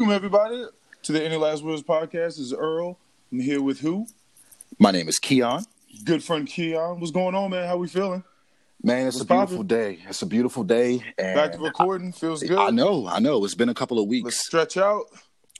[0.00, 0.64] Welcome everybody
[1.02, 2.10] to the Any Last Words podcast.
[2.10, 2.98] This is Earl.
[3.30, 4.06] I'm here with who?
[4.78, 5.66] My name is Keon.
[6.04, 7.00] Good friend Keon.
[7.00, 7.68] What's going on, man?
[7.68, 8.24] How we feeling?
[8.82, 9.66] Man, it's What's a beautiful poppin'?
[9.66, 9.98] day.
[10.08, 11.04] It's a beautiful day.
[11.18, 12.12] And Back to recording.
[12.12, 12.56] Feels good.
[12.56, 13.44] I, I know, I know.
[13.44, 14.40] It's been a couple of Let's weeks.
[14.46, 15.02] stretch out.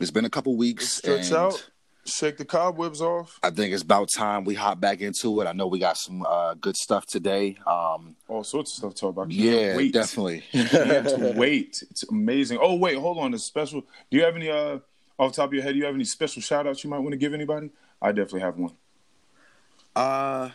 [0.01, 0.91] It's been a couple weeks.
[0.91, 1.70] Stretch and out.
[2.07, 3.39] Shake the cobwebs off.
[3.43, 5.47] I think it's about time we hop back into it.
[5.47, 7.59] I know we got some uh, good stuff today.
[7.67, 9.31] Um, All sorts of stuff to talk about.
[9.31, 9.93] Yeah, wait.
[9.93, 10.43] definitely.
[11.37, 11.83] Wait.
[11.91, 12.59] It's amazing.
[12.61, 13.35] Oh wait, hold on.
[13.35, 13.83] It's special.
[14.11, 14.79] Do you have any uh
[15.19, 15.73] off the top of your head?
[15.73, 17.71] Do you have any special shout outs you might want to give anybody?
[18.01, 18.73] I definitely have one.
[19.95, 20.51] uh,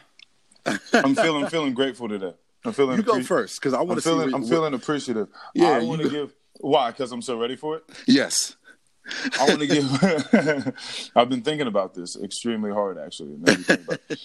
[0.93, 2.34] I'm feeling feeling grateful today.
[2.65, 4.09] I'm feeling you go appre- first because I want I'm to see.
[4.09, 5.27] feeling I'm feeling appreciative.
[5.53, 6.89] Yeah, I want to give why?
[6.89, 7.84] Because I'm so ready for it.
[8.07, 8.55] Yes.
[9.39, 11.11] I want to give.
[11.15, 13.37] I've been thinking about this extremely hard, actually.
[13.37, 14.19] now you think about it.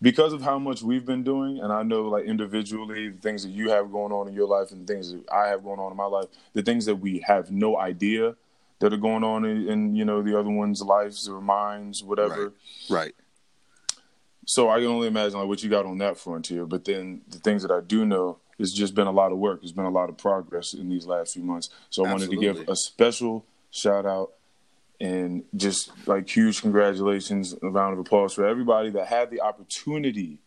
[0.00, 3.50] Because of how much we've been doing, and I know, like individually, the things that
[3.50, 5.96] you have going on in your life and things that I have going on in
[5.96, 8.34] my life, the things that we have no idea
[8.80, 12.52] that are going on in, in you know the other ones' lives or minds, whatever.
[12.90, 13.14] Right.
[14.44, 16.66] So I can only imagine like what you got on that frontier.
[16.66, 19.60] But then the things that I do know, it's just been a lot of work.
[19.62, 21.70] It's been a lot of progress in these last few months.
[21.90, 24.34] So I wanted to give a special shout out
[25.00, 30.38] and just like huge congratulations, a round of applause for everybody that had the opportunity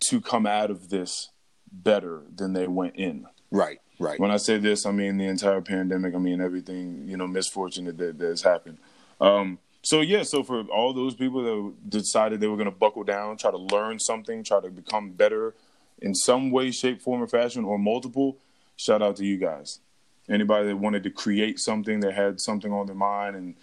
[0.00, 1.30] to come out of this
[1.70, 3.26] better than they went in.
[3.52, 3.80] Right.
[4.00, 4.18] Right.
[4.18, 6.14] When I say this, I mean the entire pandemic.
[6.14, 8.78] I mean everything, you know, misfortune that, that, has happened.
[9.20, 13.04] Um, so yeah, so for all those people that decided they were going to buckle
[13.04, 15.54] down, try to learn something, try to become better
[16.00, 18.38] in some way, shape, form, or fashion, or multiple,
[18.76, 19.80] shout out to you guys.
[20.28, 23.54] Anybody that wanted to create something, that had something on their mind, and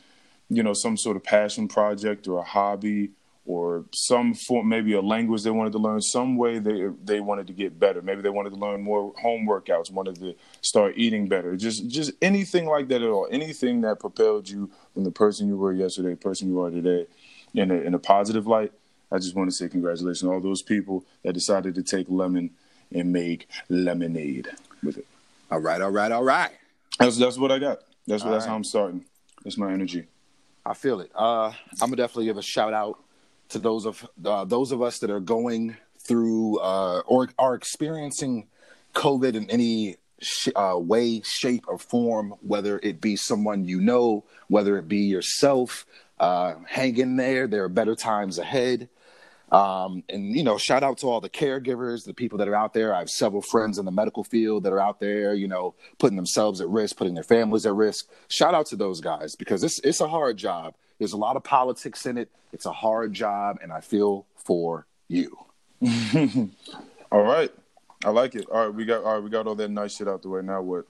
[0.49, 3.11] you know, some sort of passion project or a hobby
[3.47, 7.45] or some form, maybe a language they wanted to learn, some way they they wanted
[7.47, 8.01] to get better.
[8.01, 11.55] Maybe they wanted to learn more home workouts, wanted to start eating better.
[11.55, 13.27] Just just anything like that at all.
[13.29, 17.05] Anything that propelled you from the person you were yesterday, the person you are today,
[17.53, 18.71] in a in a positive light.
[19.11, 22.49] I just want to say congratulations to all those people that decided to take lemon
[22.91, 24.49] and make lemonade
[24.83, 25.05] with it.
[25.51, 25.81] all right.
[25.81, 26.11] All right.
[26.11, 26.51] All right.
[26.99, 27.79] That's that's what I got.
[28.07, 28.49] That's what that's right.
[28.49, 29.05] how I'm starting.
[29.43, 30.05] That's my energy.
[30.65, 31.11] I feel it.
[31.13, 31.51] Uh,
[31.81, 32.99] I'm gonna definitely give a shout out
[33.49, 38.47] to those of uh, those of us that are going through uh, or are experiencing
[38.93, 42.33] COVID in any sh- uh, way, shape, or form.
[42.41, 45.85] Whether it be someone you know, whether it be yourself,
[46.19, 47.47] uh, hang in there.
[47.47, 48.89] There are better times ahead.
[49.55, 52.73] Um, and you know, shout out to all the caregivers, the people that are out
[52.73, 52.93] there.
[52.93, 56.17] I have several friends in the medical field that are out there, you know, putting
[56.17, 58.07] themselves at risk, putting their families at risk.
[58.27, 60.75] Shout out to those guys because it's it's a hard job.
[60.99, 62.29] There's a lot of politics in it.
[62.51, 65.37] It's a hard job, and I feel for you.
[67.11, 67.51] All right.
[68.03, 68.45] I like it.
[68.51, 70.41] All right, we got all right, we got all that nice shit out the way.
[70.41, 70.85] Now what?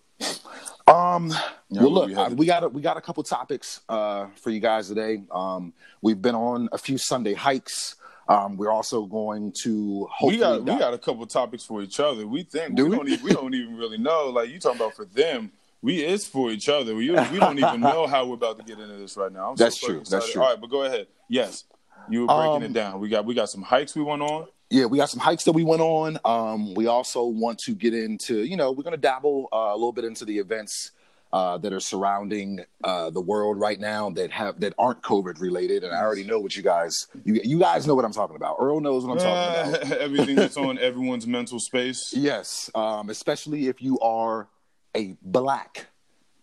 [0.87, 1.33] Um,
[1.69, 4.59] well, look, had uh, we got a, we got a couple topics uh, for you
[4.59, 5.23] guys today.
[5.31, 5.71] Um,
[6.01, 7.95] we've been on a few Sunday hikes.
[8.27, 12.25] Um, we're also going to We got we got a couple topics for each other.
[12.25, 12.95] We think Do we, we?
[12.97, 14.29] don't even, we don't even really know.
[14.29, 16.95] Like you talking about for them, we is for each other.
[16.95, 19.51] We we don't even know how we're about to get into this right now.
[19.51, 20.03] I'm That's so true.
[20.09, 20.41] That's true.
[20.41, 21.07] All right, but go ahead.
[21.29, 21.65] Yes,
[22.09, 22.99] you were breaking Um, it down.
[22.99, 24.47] We got we got some hikes we went on.
[24.71, 26.17] yeah, we got some hikes that we went on.
[26.25, 29.73] Um, we also want to get into, you know, we're going to dabble uh, a
[29.75, 30.91] little bit into the events
[31.35, 35.84] uh, that are surrounding uh, the world right now that have that aren't COVID related.
[35.84, 38.56] And I already know what you guys, you you guys know what I'm talking about.
[38.57, 39.91] Earl knows what I'm talking about.
[39.91, 42.13] Uh, everything that's on everyone's mental space.
[42.16, 44.47] Yes, um, especially if you are
[44.96, 45.88] a black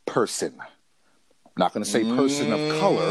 [0.04, 0.56] person.
[0.60, 3.08] I'm not going to say person of color.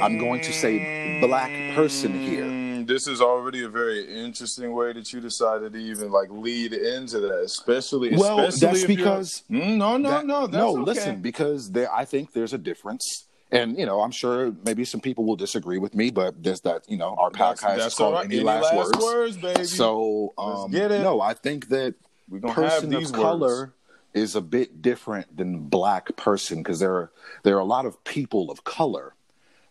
[0.00, 2.57] I'm going to say black person here.
[2.88, 7.20] This is already a very interesting way that you decided to even like lead into
[7.20, 8.16] that, especially.
[8.16, 10.68] Well, especially that's because- Mm, no, no, That- no, that's no.
[10.78, 10.82] okay.
[10.92, 15.00] Listen, because there, I think there's a difference, and you know, I'm sure maybe some
[15.02, 16.82] people will disagree with me, but there's that.
[16.88, 18.24] You know, our That's, podcast is that's all called right.
[18.24, 18.98] Any, Any Last, Words.
[19.02, 19.64] words, baby.
[19.64, 21.94] So, um, no, I think that
[22.32, 23.72] have person of color words.
[24.14, 27.10] is a bit different than black person because there are
[27.42, 29.14] there are a lot of people of color,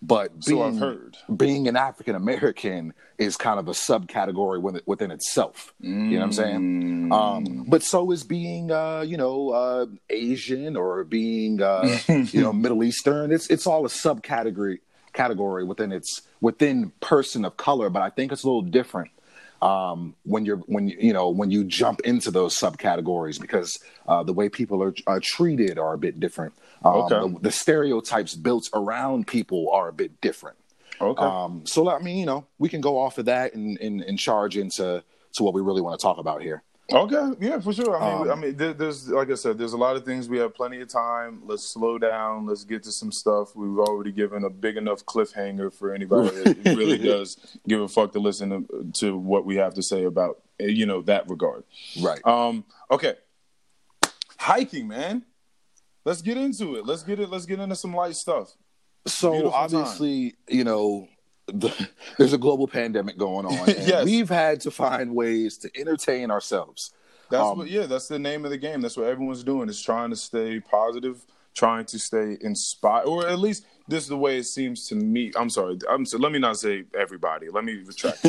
[0.01, 1.17] but So being, I've heard.
[1.35, 5.73] being an African American is kind of a subcategory within, within itself.
[5.79, 7.09] You know what I'm saying?
[7.09, 7.13] Mm.
[7.13, 12.53] Um, but so is being, uh, you know, uh, Asian or being, uh, you know,
[12.53, 13.31] Middle Eastern.
[13.31, 14.79] It's it's all a subcategory
[15.13, 17.89] category within its within person of color.
[17.89, 19.09] But I think it's a little different
[19.61, 23.77] um, when you're when you you know when you jump into those subcategories because
[24.07, 26.53] uh, the way people are, are treated are a bit different.
[26.85, 27.19] Um, Okay.
[27.19, 30.57] the, the stereotypes built around people are a bit different.
[31.01, 31.23] Okay.
[31.23, 34.17] Um, so I mean, you know, we can go off of that and, and, and
[34.17, 36.63] charge into to what we really want to talk about here.
[36.91, 38.01] Okay, yeah, for sure.
[38.01, 40.29] I mean, Um, I mean, there, there's like I said, there's a lot of things.
[40.29, 41.41] We have plenty of time.
[41.45, 42.45] Let's slow down.
[42.45, 43.55] Let's get to some stuff.
[43.55, 48.13] We've already given a big enough cliffhanger for anybody that really does give a fuck
[48.13, 51.65] to listen to, to what we have to say about eh, you know that regard.
[52.01, 52.25] Right.
[52.25, 53.15] Um, okay,
[54.37, 55.23] hiking, man.
[56.05, 56.85] Let's get into it.
[56.85, 57.29] Let's get it.
[57.29, 58.55] Let's get into some light stuff.
[59.07, 59.63] So Beautiful time.
[59.63, 61.07] obviously, you know,
[61.47, 63.53] the, there's a global pandemic going on.
[63.69, 64.05] And Yes.
[64.05, 66.91] We've had to find ways to entertain ourselves.
[67.29, 67.69] That's Um, what.
[67.69, 68.81] Yeah, that's the name of the game.
[68.81, 69.67] That's what everyone's doing.
[69.69, 74.17] Is trying to stay positive, trying to stay inspired, or at least this is the
[74.17, 75.31] way it seems to me.
[75.35, 75.77] I'm sorry.
[75.89, 76.17] I'm so.
[76.17, 77.49] Let me not say everybody.
[77.49, 78.25] Let me retract.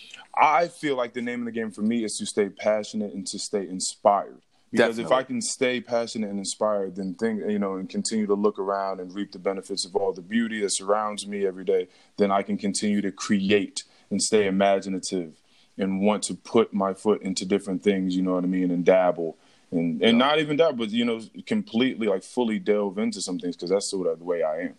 [0.34, 3.26] I feel like the name of the game for me is to stay passionate and
[3.26, 4.40] to stay inspired.
[4.70, 8.34] Because if I can stay passionate and inspired, then think you know, and continue to
[8.34, 11.88] look around and reap the benefits of all the beauty that surrounds me every day,
[12.18, 15.40] then I can continue to create and stay imaginative
[15.78, 18.14] and want to put my foot into different things.
[18.14, 19.38] You know what I mean, and dabble.
[19.70, 23.56] And, and not even that, but you know, completely like fully delve into some things
[23.56, 24.74] because that's sort of the way I am.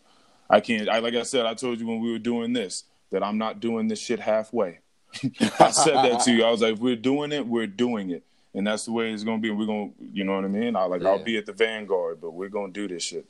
[0.49, 0.89] I can't.
[0.89, 1.45] I like I said.
[1.45, 4.79] I told you when we were doing this that I'm not doing this shit halfway.
[5.59, 6.43] I said that to you.
[6.43, 8.23] I was like, if we're doing it, we're doing it,
[8.53, 9.51] and that's the way it's gonna be.
[9.51, 10.75] We're gonna, you know what I mean?
[10.75, 13.25] I like, I'll be at the vanguard, but we're gonna do this shit.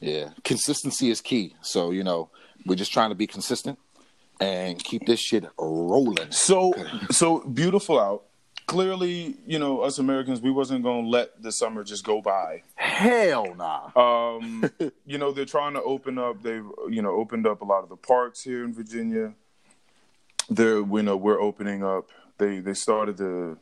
[0.00, 0.30] Yeah.
[0.42, 1.54] Consistency is key.
[1.62, 2.30] So, you know,
[2.66, 3.78] we're just trying to be consistent
[4.40, 6.30] and keep this shit rolling.
[6.30, 6.74] So,
[7.10, 8.24] so beautiful out.
[8.66, 12.62] Clearly, you know, us Americans, we wasn't gonna let the summer just go by.
[12.76, 13.90] Hell nah.
[13.94, 14.70] Um,
[15.06, 16.42] you know, they're trying to open up.
[16.42, 19.34] They've, you know, opened up a lot of the parks here in Virginia.
[20.48, 22.08] They're, you know, we're opening up.
[22.38, 23.58] They they started the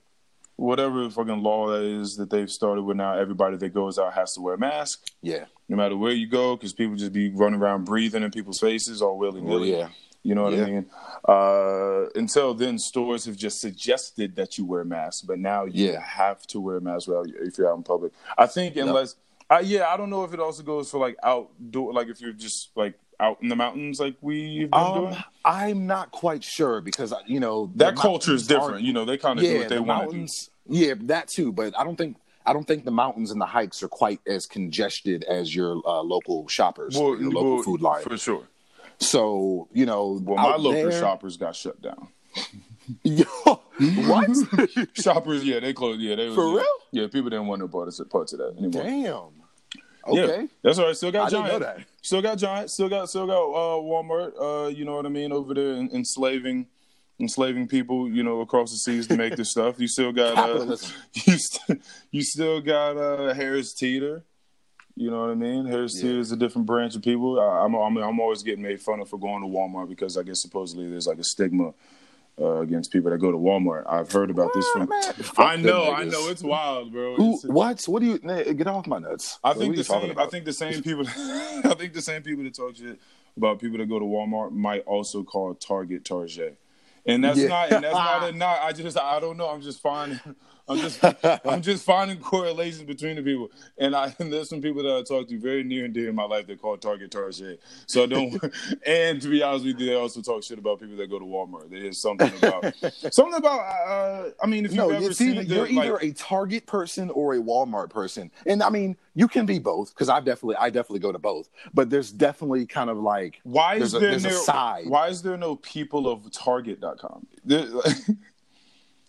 [0.63, 3.15] whatever fucking law that is that they've started with now.
[3.19, 5.45] Everybody that goes out has to wear a mask, yeah.
[5.69, 9.03] no matter where you go, because people just be running around breathing in people's faces
[9.03, 9.73] all willy Well, nilly.
[9.77, 9.89] yeah.
[10.23, 10.63] You know what Yeah.
[10.63, 10.87] I mean?
[11.29, 16.01] Uh, until then, stores have just suggested that you wear masks, but now you Yeah.
[16.01, 18.13] have to wear a mask if you're out in public.
[18.39, 19.17] I think unless,
[19.51, 22.33] uh, yeah, I don't know if it also goes for like outdoor, like if you're
[22.33, 25.17] just like out in the mountains, like we've been Um, doing.
[25.45, 28.83] I'm not quite sure because you know That culture is different.
[28.83, 30.27] You know, they kind of do Yeah, what they the want to do.
[30.69, 31.53] Yeah, that too.
[31.53, 32.17] But I don't think
[32.47, 36.01] I don't think the mountains and the hikes are quite as congested as your uh,
[36.03, 38.03] local shoppers, Well, your local well, food line.
[38.03, 38.45] for sure.
[38.99, 42.09] So you know, Well, my local there- shoppers got shut down.
[43.05, 43.25] Yo,
[44.07, 44.29] what?
[44.95, 46.01] shoppers, yeah, they closed.
[46.01, 46.57] Yeah, they For yeah.
[46.57, 46.67] real?
[46.93, 48.83] Yeah, people didn't want no parts of, parts of that anymore.
[48.83, 50.15] Damn.
[50.15, 50.49] Yeah, Okay.
[50.63, 50.97] that's all right.
[50.97, 51.53] Still got I giant.
[51.53, 51.79] know that.
[52.03, 52.71] Still got giant.
[52.71, 54.33] Still got still got uh, Walmart.
[54.41, 56.67] Uh, you know what I mean over there en- enslaving
[57.23, 58.09] enslaving people.
[58.11, 59.81] You know across the seas to make this stuff.
[59.81, 60.77] You still got uh,
[61.15, 64.25] you st- you still got uh, Harris Teeter.
[64.95, 65.65] You know what I mean?
[65.65, 66.03] Harris Yeah.
[66.03, 67.41] Teeter is a different branch of people.
[67.41, 70.23] I, I'm, I'm I'm always getting made fun of for going to Walmart because I
[70.23, 71.73] guess supposedly there's like a stigma.
[72.41, 74.91] Uh, against people that go to Walmart, I've heard about this from.
[75.37, 77.15] I know, I know, it's wild, bro.
[77.17, 77.35] Who?
[77.35, 77.83] It's- What?
[77.85, 78.19] What do you?
[78.55, 79.39] Get off my nuts.
[79.45, 80.19] I think the same.
[80.19, 81.05] I think the same people.
[81.17, 82.99] I think the same people that talk shit
[83.37, 86.57] about people that go to Walmart might also call Target Target,
[87.07, 87.49] and that's Yeah.
[87.49, 87.73] not.
[87.73, 88.35] And that's not a.
[88.63, 88.99] I just.
[88.99, 89.49] I don't know.
[89.49, 90.21] I'm just finding.
[90.69, 91.01] I'm just.
[91.45, 94.15] I'm just finding correlations between the people, and I.
[94.23, 96.47] And there's some people that I talk to very near and dear in my life
[96.47, 97.61] that call Target Target.
[97.87, 98.41] So I don't.
[98.87, 101.25] and to be honest with you, they also talk shit about people that go to
[101.25, 101.71] Walmart.
[101.71, 102.73] There is something about
[103.13, 103.61] something about.
[103.61, 106.67] Uh, I mean, if you've No, ever seen either, the, you're either like, a Target
[106.67, 110.57] person or a Walmart person, and I mean you can be both because I definitely
[110.57, 113.99] I definitely go to both, but there's definitely kind of like Why is There's a-
[113.99, 114.87] there there's a no side.
[114.87, 117.27] Why is there no people of Target.com?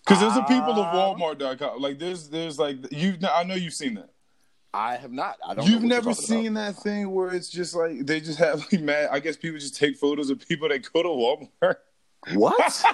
[0.06, 1.14] Because there's a people of Ah.
[1.16, 1.82] Walmart.com.
[1.82, 3.16] Like there's there's like you.
[3.32, 4.10] I know you've seen that.
[4.74, 5.38] I have not.
[5.48, 5.68] I don't.
[5.68, 9.10] You've never seen that thing where it's just like they just have like mad.
[9.12, 11.76] I guess people just take photos of people that go to Walmart.
[12.34, 12.84] What?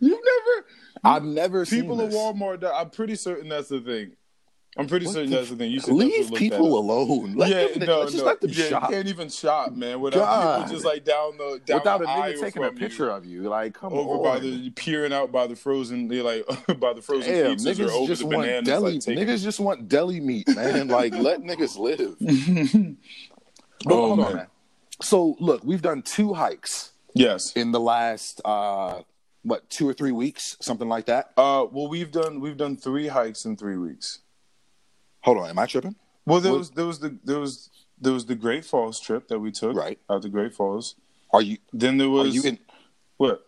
[0.00, 0.66] never
[1.04, 2.18] I've never people seen of this.
[2.18, 2.68] Walmart.
[2.74, 4.12] I'm pretty certain that's the thing.
[4.78, 5.72] I'm pretty What certain that's the thing.
[5.72, 7.34] You should Leave definitely look that people alone.
[7.34, 8.24] Let yeah, them, no, just no.
[8.24, 10.58] let them yeah, shop You can't even shop, man, without God.
[10.60, 12.80] people just like down the down without the a nigga taking a from you.
[12.88, 13.42] picture of you.
[13.48, 14.22] Like, come over on.
[14.22, 16.46] by the peering out by the frozen they like
[16.78, 18.92] by the frozen Damn, pizzas or niggas over just the want bananas deli.
[18.94, 20.86] like niggas just want deli meat, man.
[20.88, 22.16] like, let niggas live.
[23.84, 24.36] But Oh, hold on, man.
[24.36, 24.46] man.
[25.02, 29.00] So, look, we've done two hikes yes in the last uh
[29.42, 31.32] what two or three weeks, something like that.
[31.36, 34.20] uh well we've done we've done three hikes in three weeks
[35.22, 35.96] Hold on, am I tripping?
[36.26, 37.70] well there What- was there was the there was
[38.00, 39.98] there was the great falls trip that we took Right.
[40.10, 40.94] out to great falls
[41.32, 42.58] Are you then there are was you in,
[43.16, 43.44] what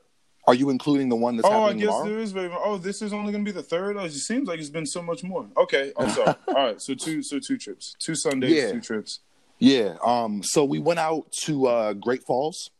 [0.47, 2.09] are you including the one that's oh i guess tomorrow?
[2.09, 4.59] there is very oh this is only gonna be the third oh, it seems like
[4.59, 7.95] it's been so much more okay i'm sorry all right so two so two trips
[7.99, 8.73] two sundays Yeah.
[8.73, 9.21] two trips
[9.63, 9.97] Yeah.
[10.03, 10.43] Um.
[10.43, 12.71] So we went out to uh, Great Falls,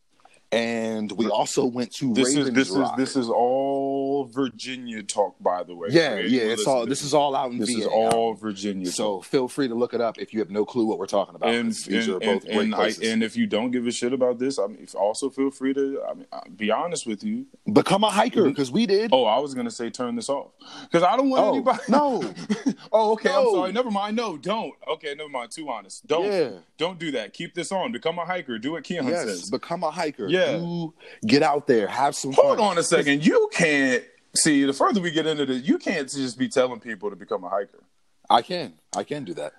[0.51, 2.99] and we also went to this Ravens is this Rock.
[2.99, 5.87] is this is all Virginia talk, by the way.
[5.91, 6.41] Yeah, for yeah.
[6.41, 6.85] It's all.
[6.85, 7.79] This is all out in this VA.
[7.81, 8.87] is all Virginia.
[8.87, 8.93] talk.
[8.95, 11.35] So feel free to look it up if you have no clue what we're talking
[11.35, 11.53] about.
[11.53, 13.09] and These and, are both and, great and, I, places.
[13.09, 16.03] and if you don't give a shit about this, I mean, also feel free to.
[16.09, 17.45] I mean, I'll be honest with you.
[17.71, 18.49] Become a hiker mm-hmm.
[18.49, 19.11] because we did.
[19.13, 20.51] Oh, I was gonna say turn this off
[20.83, 21.79] because I don't want Oh, anybody.
[21.87, 22.33] no.
[22.91, 23.29] oh, okay.
[23.29, 23.53] I'm oh.
[23.55, 23.71] sorry.
[23.71, 24.17] Never mind.
[24.17, 24.73] No, don't.
[24.87, 25.51] Okay, never mind.
[25.51, 26.05] Too honest.
[26.07, 26.25] Don't.
[26.25, 26.49] Yeah.
[26.77, 27.31] Don't do that.
[27.33, 27.93] Keep this on.
[27.93, 28.57] Become a hiker.
[28.57, 29.49] Do what Keon yes, says.
[29.49, 30.27] become a hiker.
[30.27, 30.40] Yeah.
[30.47, 30.93] Do-
[31.25, 32.67] get out there, have some Hold fun.
[32.67, 33.25] on a second.
[33.25, 34.03] You can't
[34.35, 34.63] see.
[34.65, 37.49] The further we get into this, you can't just be telling people to become a
[37.49, 37.83] hiker.
[38.29, 39.53] I can, I can do that.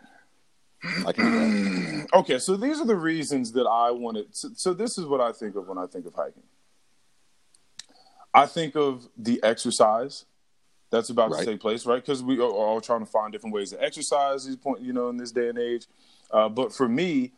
[1.07, 2.07] I can do that.
[2.15, 4.27] Okay, so these are the reasons that I wanted.
[4.37, 6.43] So, so this is what I think of when I think of hiking.
[8.35, 10.25] I think of the exercise
[10.91, 11.41] that's about Right.
[11.41, 12.03] to take place, right?
[12.03, 14.45] Because we are all trying to find different ways to exercise.
[14.45, 15.87] These point, you know, in this day and age.
[16.31, 17.33] Uh, but for me,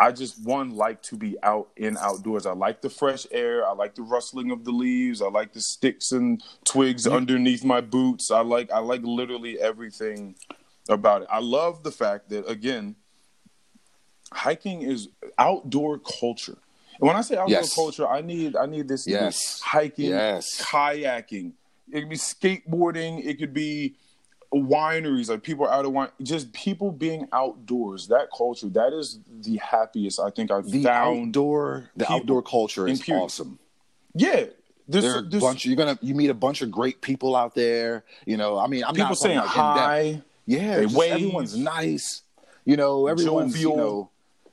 [0.00, 2.46] I just one like to be out in outdoors.
[2.46, 3.66] I like the fresh air.
[3.66, 5.20] I like the rustling of the leaves.
[5.20, 8.30] I like the sticks and twigs underneath my boots.
[8.30, 10.36] I like I like literally everything
[10.88, 11.28] about it.
[11.30, 12.96] I love the fact that again,
[14.32, 16.56] hiking is outdoor culture.
[16.98, 17.74] And when I say outdoor Yes.
[17.74, 19.60] culture, I need I need this Yes.
[19.60, 20.62] hiking, Yes.
[20.62, 21.52] kayaking.
[21.92, 23.24] It could be skateboarding.
[23.24, 23.96] It could be
[24.52, 26.08] wineries, like people out of wine.
[26.22, 28.08] Just people being outdoors.
[28.08, 28.68] That culture.
[28.68, 31.28] That is the happiest I think I've The found.
[31.28, 33.22] outdoor, the outdoor culture is period.
[33.22, 33.58] awesome.
[34.14, 34.46] yeah,
[34.88, 35.64] there's, There are there's bunch.
[35.66, 38.04] You're gonna you meet a bunch of great people out there.
[38.26, 40.22] You know, I mean, I'm people not saying like hi.
[40.46, 42.22] Yeah, just everyone's nice.
[42.64, 43.70] You know, everyone's Jovial.
[43.70, 44.10] you know,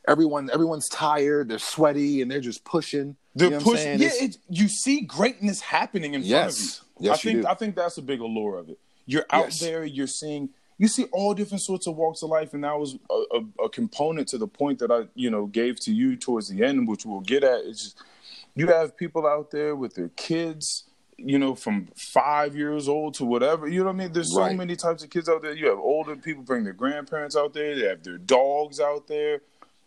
[0.07, 1.49] everyone everyone's tired.
[1.49, 3.15] They're sweaty and they're just pushing.
[3.35, 3.99] They're you know pushing.
[3.99, 6.57] Yeah, It's- it, you see greatness happening in Yes.
[6.57, 6.59] front
[6.97, 7.09] of you.
[7.09, 7.47] Yes, I think do.
[7.47, 8.79] I think that's a big allure of it.
[9.07, 9.59] You're out Yes.
[9.59, 9.83] there.
[9.83, 10.49] You're seeing.
[10.77, 13.69] You see all different sorts of walks of life, and that was a, a, a
[13.69, 17.03] component to the point that I, you know, gave to you towards the end, which
[17.03, 17.61] we'll get at.
[17.65, 18.03] It's just
[18.53, 20.83] you have people out there with their kids,
[21.17, 23.67] you know, from five years old to whatever.
[23.67, 24.11] You know what I mean?
[24.13, 24.55] There's so Right.
[24.55, 25.53] many types of kids out there.
[25.55, 27.75] You have older people bring their grandparents out there.
[27.75, 29.41] They have their dogs out there.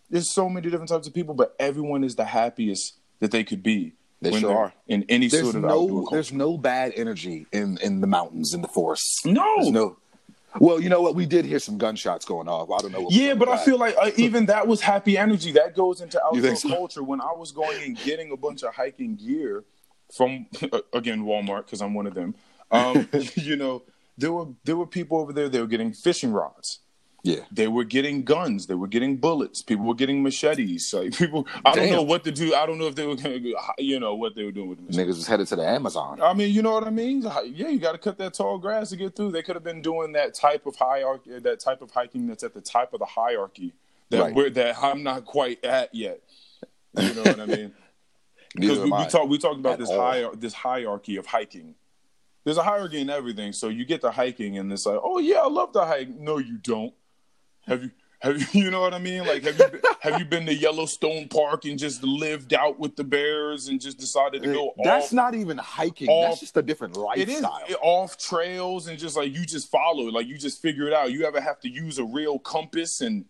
[0.08, 3.62] There's so many different types of people, but everyone is the happiest that they could
[3.62, 3.92] be.
[4.20, 6.16] They sure they're in any there's sort of outdoor no culture.
[6.16, 9.24] there's no bad energy in in the mountains in the forests.
[9.24, 9.54] No.
[9.56, 9.96] There's no.
[10.58, 11.14] Well, you know what?
[11.14, 12.70] We did hear some gunshots going off.
[12.70, 13.02] I don't know.
[13.02, 15.52] What Yeah, but I feel like uh, even that was happy energy.
[15.52, 16.68] That goes into outdoor so?
[16.68, 17.02] culture.
[17.04, 19.64] When I was going and getting a bunch of hiking gear
[20.12, 20.46] from
[20.92, 22.34] again Walmart because I'm one of them.
[22.70, 23.84] Um, you know,
[24.18, 25.48] there were there were people over there.
[25.48, 26.80] They were getting fishing rods.
[27.22, 27.40] Yeah.
[27.52, 28.66] They were getting guns.
[28.66, 29.62] They were getting bullets.
[29.62, 30.92] People were getting machetes.
[31.00, 32.54] Like people, I don't know what to do.
[32.54, 33.38] I don't know if they were gonna,
[33.78, 35.04] you know, what they were doing with the machetes.
[35.06, 36.20] Niggas was headed to the Amazon.
[36.22, 37.22] I mean, you know what I mean?
[37.22, 39.32] Yeah, you got to cut that tall grass to get through.
[39.32, 42.54] They could have been doing that type of hierarchy, that type of hiking that's at
[42.54, 43.72] the top of the hierarchy
[44.10, 44.34] that Right.
[44.34, 46.20] we're, that I'm not quite at yet.
[46.98, 47.72] You know what I mean?
[48.56, 49.06] Because we, we I.
[49.06, 51.76] talked we talked about this hier- this hierarchy of hiking.
[52.42, 53.52] There's a hierarchy in everything.
[53.52, 56.08] So you get the hiking, and it's like, oh yeah, I love the hike.
[56.08, 56.92] No, you don't.
[57.70, 57.90] Have you?
[58.20, 58.46] Have you?
[58.64, 59.26] You know what I mean?
[59.26, 62.94] Like, have you been, have you been to Yellowstone Park and just lived out with
[62.96, 64.74] the bears and just decided to go?
[64.84, 65.12] That's off?
[65.14, 66.08] not even hiking.
[66.08, 67.60] off- That's just a different lifestyle.
[67.66, 70.92] It is off trails and just like you just follow like you just figure it
[70.92, 71.12] out.
[71.12, 73.24] You ever have to use a real compass and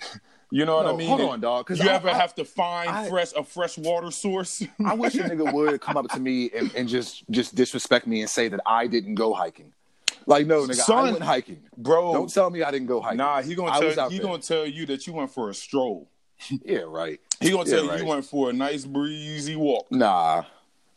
[0.50, 1.08] you know what No, I mean?
[1.08, 3.76] hold on, dog, 'cause You I- ever I- have to find I- fresh a fresh
[3.76, 4.62] water source?
[4.86, 8.22] I wish a nigga would come up to me and, and just just disrespect me
[8.22, 9.72] and say that I didn't go hiking.
[10.30, 11.60] Like, no, nigga, Son, I went hiking.
[11.76, 13.18] Bro, Don't tell me I didn't go hiking.
[13.18, 14.26] nah, he gonna I tell he there.
[14.26, 16.08] gonna tell you that you went for a stroll.
[16.64, 17.20] Yeah, right.
[17.40, 18.00] He gonna Yeah, tell you right.
[18.00, 19.88] you went for a nice breezy walk.
[19.90, 20.44] Nah.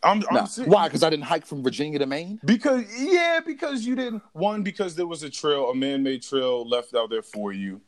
[0.03, 0.43] I'm, I'm nah.
[0.45, 0.87] se- Why?
[0.87, 2.39] Because I didn't hike from Virginia to Maine?
[2.45, 6.93] Because yeah, because you didn't one because there was a trail, a man-made trail left
[6.93, 7.81] out there for you.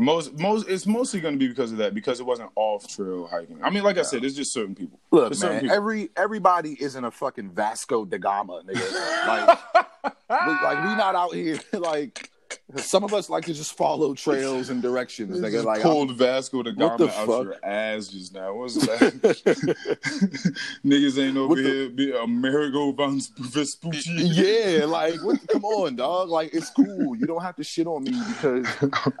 [0.00, 3.62] Most most it's mostly going to be because of that because it wasn't off-trail hiking.
[3.62, 4.98] I mean, like I said, it's just certain people.
[5.10, 5.76] Look, There's man, people.
[5.76, 9.26] every everybody isn't a fucking Vasco da Gama, nigga.
[9.26, 9.58] Like,
[10.46, 12.30] we, like we not out here like
[12.76, 16.70] some of us like to just follow trails and directions, just Like, pulled Vasco da
[16.72, 17.44] Gama the out fuck?
[17.44, 18.54] your ass just now.
[18.54, 19.76] What's that?
[20.84, 24.10] Niggas ain't over What the- here be Amerigo Vespucci.
[24.12, 26.28] yeah, like what, come on, dog.
[26.28, 27.16] Like it's cool.
[27.16, 28.66] You don't have to shit on me because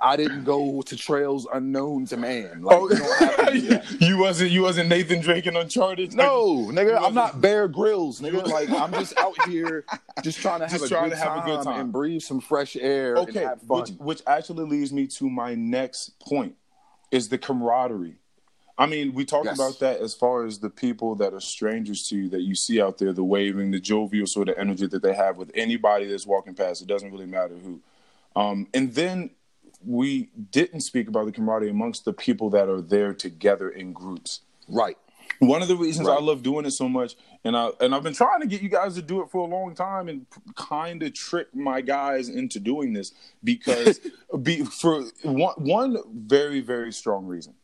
[0.02, 2.62] I didn't go to trails unknown to man.
[2.62, 4.00] Like, Oh, you don't have to that.
[4.00, 6.14] you wasn't you wasn't Nathan Drake in Uncharted.
[6.14, 8.46] No, nigga, I'm not Bear Grylls, nigga.
[8.46, 9.84] Like I'm just out here,
[10.22, 11.80] just trying to have, Just a, trying good to have a good time.
[11.80, 16.18] and breathe some fresh air and okay, which which actually leads me to my next
[16.20, 16.56] point
[17.10, 18.16] is the camaraderie.
[18.78, 19.56] I mean, we talked Yes.
[19.56, 22.80] about that as far as the people that are strangers to you that you see
[22.80, 26.26] out there, the waving, the jovial sort of energy that they have with anybody that's
[26.26, 26.80] walking past.
[26.80, 27.80] It doesn't really matter who.
[28.34, 29.30] Um, and then
[29.84, 34.40] we didn't speak about the camaraderie amongst the people that are there together in groups.
[34.68, 34.96] right.
[35.40, 36.18] One of the reasons Right.
[36.18, 38.68] I love doing it so much, and I and I've been trying to get you
[38.68, 42.60] guys to do it for a long time, and kind of trick my guys into
[42.60, 44.00] doing this because
[44.42, 47.54] be for one one very very strong reason.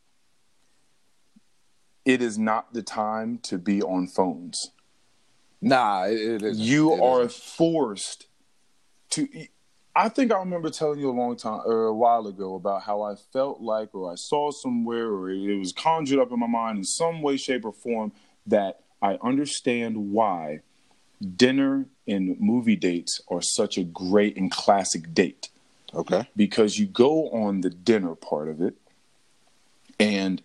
[2.06, 4.70] It is not the time to be on phones.
[5.60, 6.58] Nah, it, it is.
[6.58, 8.26] You are forced
[9.10, 9.28] to.
[9.96, 13.00] I think I remember telling you a long time or a while ago about how
[13.00, 16.76] I felt like, or I saw somewhere, or it was conjured up in my mind
[16.76, 18.12] in some way, shape, or form
[18.46, 20.60] that I understand why
[21.36, 25.48] dinner and movie dates are such a great and classic date
[25.94, 26.28] okay.
[26.36, 28.74] because you go on the dinner part of it
[29.98, 30.42] and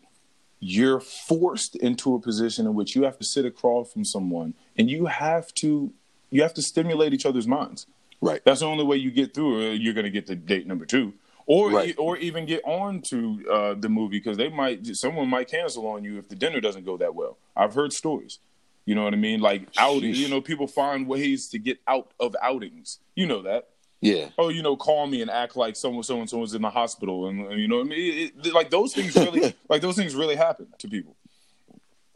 [0.62, 4.90] you're forced into a position in which you have to sit across from someone and
[4.90, 5.92] you have to
[6.30, 7.86] you have to stimulate each other's minds
[8.22, 8.42] Right.
[8.46, 10.86] that's the only way you get through it you're going to get to date number
[10.86, 11.14] two
[11.48, 11.96] or Right.
[11.98, 16.04] or even get on to uh, the movie because they might someone might cancel on
[16.04, 18.40] you if the dinner doesn't go that well i've heard stories
[18.86, 22.12] you know what i mean like out you know people find ways to get out
[22.20, 23.70] of outings you know that
[24.02, 24.30] Yeah.
[24.38, 26.72] oh, you know, call me and act like someone, so and so was in the
[26.72, 29.82] hospital, and, and you know, what I mean, it, it, like those things really, like
[29.84, 31.16] those things really happen to people.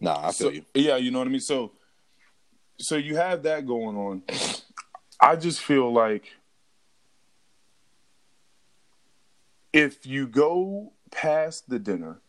[0.02, 0.64] Nah, I feel So, you.
[0.74, 1.42] yeah, you know what I mean.
[1.54, 1.74] So,
[2.80, 4.24] so you have that going on.
[5.20, 6.34] I just feel like
[9.74, 12.20] if you go past the dinner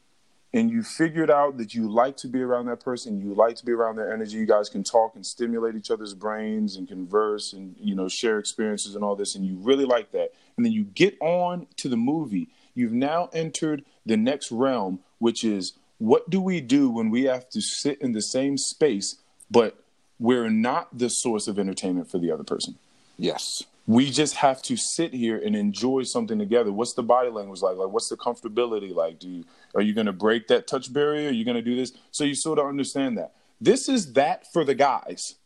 [0.52, 3.64] and you figured out that you like to be around that person, you like to
[3.64, 7.52] be around their energy, you guys can talk and stimulate each other's brains and converse
[7.52, 10.72] and you know share experiences and all this, and you really like that, and then
[10.72, 16.28] you get on to the movie, you've now entered the next realm, which is what
[16.30, 19.16] do we do when we have to sit in the same space,
[19.50, 19.82] but
[20.18, 22.76] we're not the source of entertainment for the other person
[23.18, 23.62] Yes.
[23.86, 26.72] we just have to sit here and enjoy something together.
[26.72, 27.76] What's the body language like?
[27.76, 29.18] Like, what's the comfortability like?
[29.18, 29.44] Do you
[29.74, 31.28] are you going to break that touch barrier?
[31.28, 31.92] Are you going to do this?
[32.10, 33.32] So you sort of understand that.
[33.60, 35.36] This is that for the guys.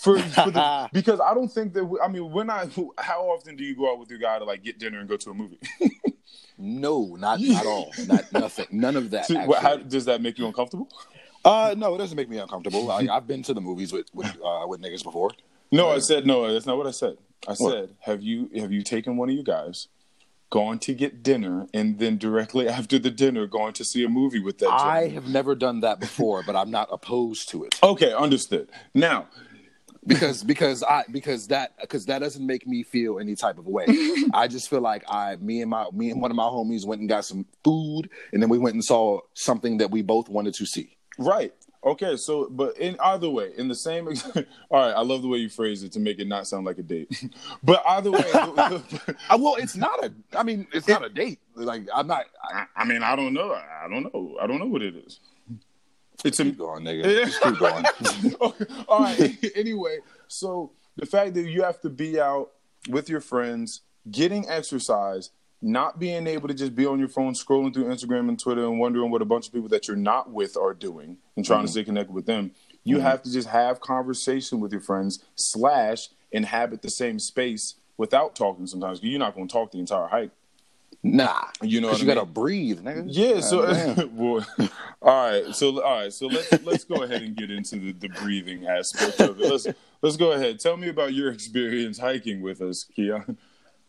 [0.00, 3.56] For, for the, because I don't think that we, I mean when I how often
[3.56, 5.34] do you go out with your guy to like get dinner and go to a
[5.34, 5.58] movie?
[6.58, 7.92] No, not at all.
[8.06, 8.66] Not nothing.
[8.70, 9.26] None of that.
[9.30, 10.88] So, how, does that make you uncomfortable?
[11.44, 12.84] Uh, no, it doesn't make me uncomfortable.
[12.84, 15.30] Like, I've been to the movies with with, uh, with niggas before.
[15.72, 16.52] No, I said no.
[16.52, 17.16] That's not what I said.
[17.48, 19.88] I said, have you have you taken one of you guys,
[20.50, 24.40] gone to get dinner, and then directly after the dinner, gone to see a movie
[24.40, 24.68] with that?
[24.68, 25.14] I gentleman?
[25.14, 28.68] have never done that before, but I'm not opposed to it Okay, understood.
[28.94, 29.28] Now,
[30.06, 33.86] because because I because that because that doesn't make me feel any type of way.
[34.34, 37.00] I just feel like I me and my me and one of my homies went
[37.00, 40.54] and got some food, and then we went and saw something that we both wanted
[40.54, 40.96] to see.
[41.18, 41.52] Right.
[41.82, 44.06] Okay, so but in either way, in the same.
[44.08, 46.66] Ex- all right, I love the way you phrase it to make it not sound
[46.66, 47.24] like a date.
[47.62, 50.12] but either way, Uh, well, it's not a.
[50.36, 51.38] I mean, it's not a date.
[51.54, 52.26] Like I'm not.
[52.42, 53.52] I, I, I mean, I don't know.
[53.52, 54.36] I don't know.
[54.40, 55.20] I don't know what it is.
[56.22, 57.02] It's a keep going, nigga.
[57.24, 57.84] Just keep going.
[58.42, 59.38] Okay, All right.
[59.56, 62.50] anyway, so the fact that you have to be out
[62.90, 65.30] with your friends, getting exercise,
[65.62, 68.78] not being able to just be on your phone scrolling through Instagram and Twitter and
[68.78, 71.66] wondering what a bunch of people that you're not with are doing and trying to
[71.66, 71.72] mm-hmm.
[71.72, 72.52] stay connected with them.
[72.82, 73.06] You mm-hmm.
[73.06, 78.66] have to just have conversation with your friends slash inhabit the same space without talking
[78.66, 79.02] sometimes.
[79.02, 80.30] you're not going to talk the entire hike.
[81.02, 83.04] Nah, You know what you I gotta breathe, nigga.
[83.06, 83.60] Yeah, so
[84.12, 84.46] well,
[85.00, 88.08] all right, so all right, so let's let's go ahead and get into the, the
[88.08, 89.50] breathing aspect of it.
[89.50, 89.66] Let's
[90.02, 90.60] let's go ahead.
[90.60, 93.38] Tell me about your experience hiking with us, Keon.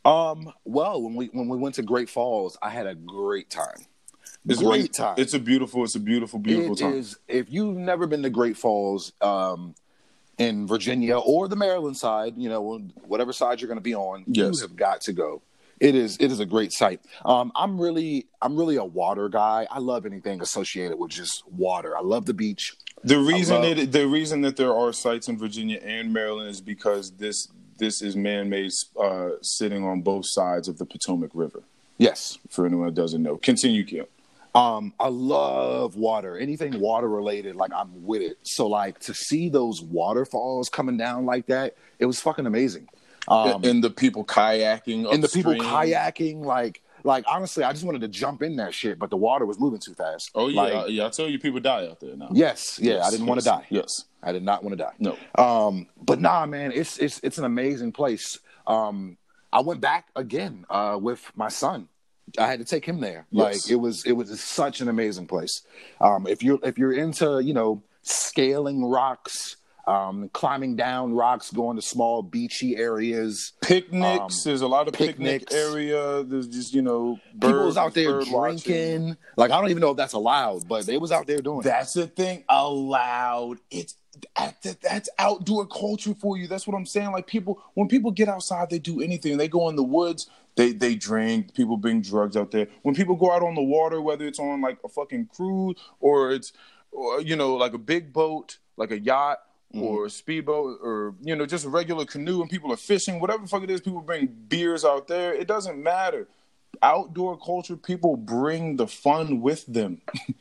[0.03, 0.51] Um.
[0.65, 3.85] Well, when we when we went to Great Falls, I had a great time.
[4.47, 5.15] It's great time.
[5.19, 6.93] It's a beautiful, it's a beautiful, beautiful It time.
[6.95, 9.75] is- If you've never been to Great Falls, um,
[10.39, 14.23] in Virginia or the Maryland side, you know, whatever side you're going to be on,
[14.25, 14.55] Yes.
[14.55, 15.43] you have got to go.
[15.79, 17.01] It is it is a great site.
[17.23, 19.67] Um, I'm really I'm really a water guy.
[19.69, 21.95] I love anything associated with just water.
[21.95, 22.75] I love the beach.
[23.03, 26.61] The reason love- that the reason that there are sites in Virginia and Maryland is
[26.61, 27.47] because this
[27.81, 31.63] this is man made, uh, sitting on both sides of the Potomac River.
[31.97, 32.37] Yes.
[32.49, 34.05] For anyone that doesn't know, continue, Keon.
[34.53, 36.37] Um, I love water.
[36.37, 38.37] Anything water related, like I'm with it.
[38.43, 42.87] So like to see those waterfalls coming down like that, it was fucking amazing.
[43.27, 48.01] Um, and the people kayaking, and the people kayaking, like like honestly, I just wanted
[48.01, 50.31] to jump in that shit, but the water was moving too fast.
[50.35, 51.05] Oh yeah, Like, yeah.
[51.05, 52.29] I tell you, people die out there now.
[52.31, 52.93] yes, yeah.
[52.95, 53.65] Yes, I didn't want to die.
[53.69, 54.05] Yes.
[54.23, 54.93] I did not want to die.
[54.99, 55.17] No.
[55.43, 58.39] Um, but nah, man, it's it's it's an amazing place.
[58.67, 59.17] Um,
[59.51, 61.87] I went back again uh, with my son.
[62.37, 63.25] I had to take him there.
[63.31, 63.43] Yes.
[63.65, 65.63] Like it was it was such an amazing place.
[65.99, 71.75] Um, if you're if you're into you know scaling rocks, um, climbing down rocks, going
[71.75, 73.53] to small beachy areas.
[73.61, 74.19] Picnics.
[74.19, 75.53] Um, there's a lot of picnic picnics.
[75.55, 76.23] area.
[76.23, 78.57] There's just you know People bird- was out there bird watching.
[78.59, 79.17] drinking.
[79.37, 81.59] Like I don't even know if that's allowed, but they was out there doing.
[81.61, 81.63] it.
[81.63, 82.43] That's the thing.
[82.49, 83.59] Allowed.
[83.69, 83.95] It's
[84.81, 86.47] that's outdoor culture for you.
[86.47, 87.11] That's what I'm saying.
[87.11, 89.37] Like people, when people get outside, they do anything.
[89.37, 90.29] They go in the woods.
[90.55, 91.53] They they drink.
[91.55, 92.67] People bring drugs out there.
[92.83, 96.31] When people go out on the water, whether it's on like a fucking cruise or
[96.31, 96.51] it's,
[96.91, 99.39] or, you know, like a big boat, like a yacht.
[99.73, 103.19] Or a speedboat, or you know, just a regular canoe, and people are fishing.
[103.21, 105.34] Whatever the fuck it is, people bring beers out there.
[105.34, 106.27] It doesn't matter.
[106.84, 110.01] Outdoor culture, people bring the fun with them.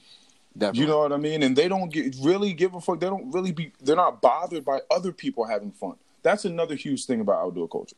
[0.75, 1.43] You know what I mean?
[1.45, 2.99] And they don't get, really give a fuck.
[3.01, 3.73] They don't really be.
[3.81, 5.95] They're not bothered by other people having fun.
[6.23, 7.97] That's another huge thing about outdoor culture,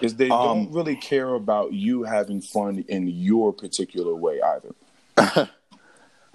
[0.00, 5.48] is they Um, don't really care about you having fun in your particular way either.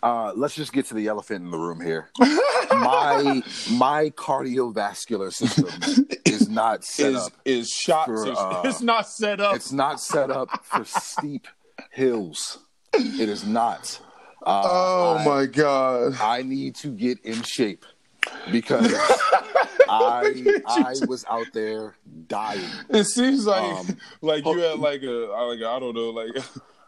[0.04, 2.10] Uh, let's just get to the elephant in the room here.
[2.20, 7.34] my my cardiovascular system is not set Is up.
[7.46, 8.06] is shot?
[8.06, 9.56] for, it's, uh, it's not set up.
[9.56, 11.48] It's not set up for steep
[11.92, 12.60] hills.
[12.94, 14.00] It is not.
[14.46, 16.14] Uh, oh I- my god!
[16.22, 17.84] I need to get in shape
[18.52, 18.94] because
[19.90, 21.96] I I was out there
[22.28, 22.62] dying.
[22.90, 26.36] It seems like Um, like you had like a like I don't know like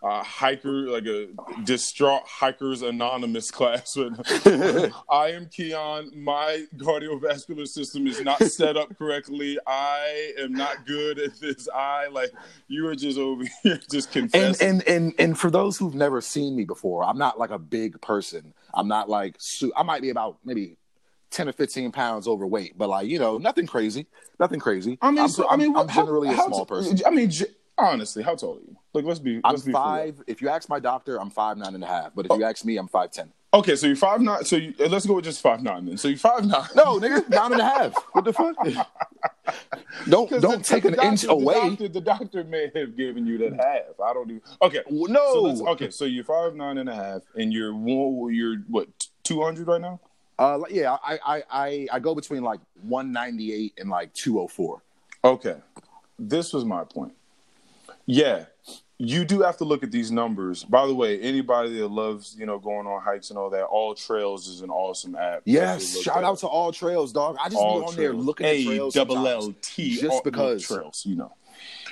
[0.01, 1.27] a hiker like a
[1.65, 3.95] distraught hikers anonymous class.
[3.95, 6.11] But I am Keon.
[6.15, 9.57] My cardiovascular system is not set up correctly.
[9.67, 11.67] I am not good at this.
[11.73, 12.31] I like
[12.67, 14.67] you are just over here just And confessing.
[14.69, 17.99] and and and for those who've never seen me before, I'm not like a big
[18.01, 18.53] person.
[18.73, 20.77] I'm not like su- I might be about maybe
[21.31, 24.07] ten or fifteen pounds overweight, but like you know, nothing crazy,
[24.39, 24.97] nothing crazy.
[25.01, 26.99] I mean, I'm, so, I I'm- mean, I'm how- generally a small person.
[27.05, 27.29] I mean,
[27.81, 28.75] honestly, how tall are you?
[28.93, 29.39] Like, let's be.
[29.43, 29.83] I'm Let's be for real.
[29.87, 30.23] five.
[30.27, 32.11] If you ask my doctor, I'm five nine and a half.
[32.15, 33.31] But if you ask me, I'm five ten.
[33.53, 34.43] Okay, so you're five nine.
[34.45, 35.97] So you, let's go with just five nine then.
[35.97, 36.67] So you're five nine.
[36.75, 37.93] No, nigga, nine and a half.
[38.13, 38.55] What the fuck?
[40.09, 41.53] don't don't the- take an doctor- inch the away.
[41.69, 43.99] doctor- The doctor, may have given you that half.
[44.03, 44.41] I don't even.
[44.61, 45.55] Okay, No.
[45.55, 48.87] So okay, so you're five nine and a half, and you're one- you're what
[49.23, 49.99] two hundred right now?
[50.37, 54.81] Uh, like, yeah, I, I I I go between like 198 and like 204.
[55.25, 55.55] Okay,
[56.17, 57.11] this was my point.
[58.11, 58.45] Yeah,
[58.97, 60.63] you do have to look at these numbers.
[60.63, 63.93] By the way, anybody that loves you know going on hikes and all that, All
[63.93, 65.43] Trails is an awesome app.
[65.45, 67.37] Yes, shout out to All Trails, dog.
[67.39, 69.27] I just All be on there looking at trails double.
[69.27, 70.65] L T just because.
[70.65, 71.33] trails, you know.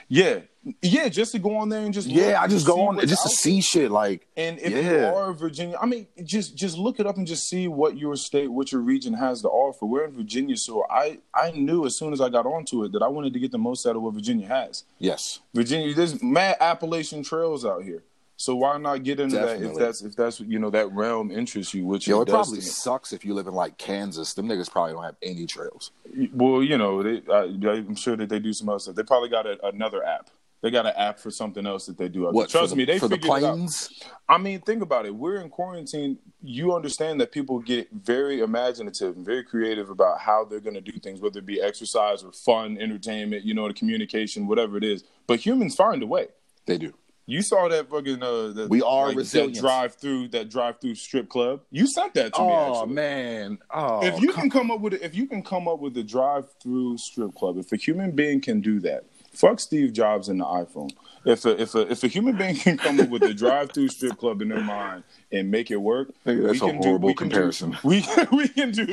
[0.09, 0.39] Yeah,
[0.81, 3.23] yeah, just to go on there and just Yeah, look I just go on just
[3.23, 3.91] to see shit.
[3.91, 7.47] Like, And if you are Virginia, I mean, just just look it up and just
[7.47, 9.85] see what your state, what your region has to offer.
[9.85, 13.01] We're in Virginia, so I I knew as soon as I got onto it that
[13.01, 14.83] I wanted to get the most out of what Virginia has.
[14.99, 18.03] yes, Virginia, there's mad Appalachian trails out here,
[18.37, 21.73] so why not get into that if that's if that's you know that realm interests
[21.73, 24.35] you, which yo, it probably sucks if you live in like Kansas.
[24.35, 25.91] Them niggas probably don't have any trails.
[26.31, 28.95] Well, you know, they, I, I'm sure that they do some other stuff.
[28.95, 30.29] They probably got a, another app.
[30.61, 32.29] They got an app for something else that they do.
[32.31, 33.55] What Trust the, me, they for the figured it out.
[33.55, 34.03] planes?
[34.29, 35.15] I mean, think about it.
[35.15, 36.17] We're in quarantine.
[36.43, 40.81] You understand that people get very imaginative and very creative about how they're going to
[40.81, 44.83] do things, whether it be exercise or fun, entertainment, you know, the communication, whatever it
[44.83, 45.03] is.
[45.27, 46.27] But humans find a way.
[46.65, 46.93] They do.
[47.29, 49.55] You saw that fucking uh, We are like, resilient.
[49.55, 51.59] That drive through that drive through strip club.
[51.71, 52.47] You sent that to me.
[52.49, 53.59] Oh man.
[53.69, 55.95] Oh, If you come- can come up with it, if you can come up with
[55.97, 60.29] a drive through strip club, if a human being can do that, fuck Steve Jobs
[60.29, 60.91] and the iPhone.
[61.27, 63.89] If a if a if a human being can come up with a drive through
[63.89, 67.71] strip club in their mind and make it work, that's we a horrible do, comparison.
[67.71, 68.85] Do, we we can do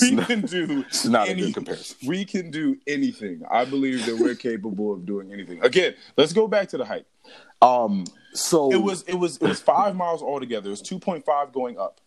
[0.00, 0.84] we not- can do.
[0.88, 1.96] it's not a good comparison.
[2.08, 3.42] We can do anything.
[3.50, 5.62] I believe that we're capable of doing anything.
[5.62, 7.06] Again, let's go back to the hike.
[7.62, 8.04] um.
[8.32, 10.66] So It was it was it was five miles altogether.
[10.68, 12.00] It was two point five going up.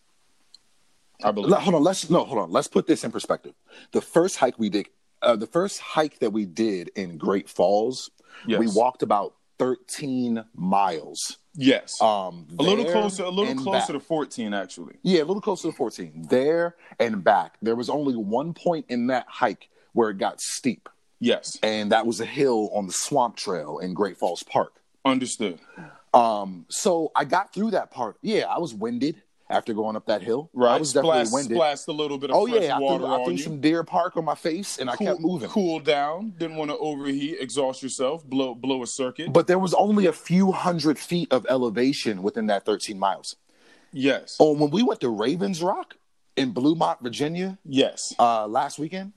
[1.24, 1.52] I believe.
[1.56, 1.82] Hold on.
[1.82, 2.24] Let's no.
[2.24, 2.50] Hold on.
[2.50, 3.54] Let's put this in perspective.
[3.92, 4.86] The first hike we did,
[5.22, 8.10] uh, the first hike that we did in Great Falls,
[8.46, 8.60] Yes.
[8.60, 11.38] we walked about 13 miles.
[11.54, 12.00] Yes.
[12.00, 14.00] Um, a little closer, a little closer back.
[14.00, 14.94] to 14, actually.
[15.02, 16.26] Yeah, a little closer to 14.
[16.30, 17.56] There and back.
[17.60, 20.88] There was only one point in that hike where it got steep,
[21.20, 24.74] Yes, and that was a hill on the Swamp Trail in Great Falls Park.
[25.04, 25.58] understood.
[26.14, 28.16] Um, so I got through that part.
[28.22, 30.50] Yeah, I was winded after going up that hill.
[30.52, 31.56] Right, I was definitely splashed, winded.
[31.56, 33.38] splashed a little bit of Oh fresh yeah, I water threw, I threw you.
[33.42, 35.48] some Deer Park on my face, and I kept moving.
[35.48, 36.34] cool down.
[36.38, 39.32] Didn't want to overheat, exhaust yourself, blow blow a circuit.
[39.32, 43.36] But there was only a few hundred feet of elevation within that 13 miles.
[43.92, 45.96] yes, Oh, when we went to Ravens Rock
[46.36, 48.14] in Bluemont, Virginia, yes.
[48.18, 49.12] uh, last weekend,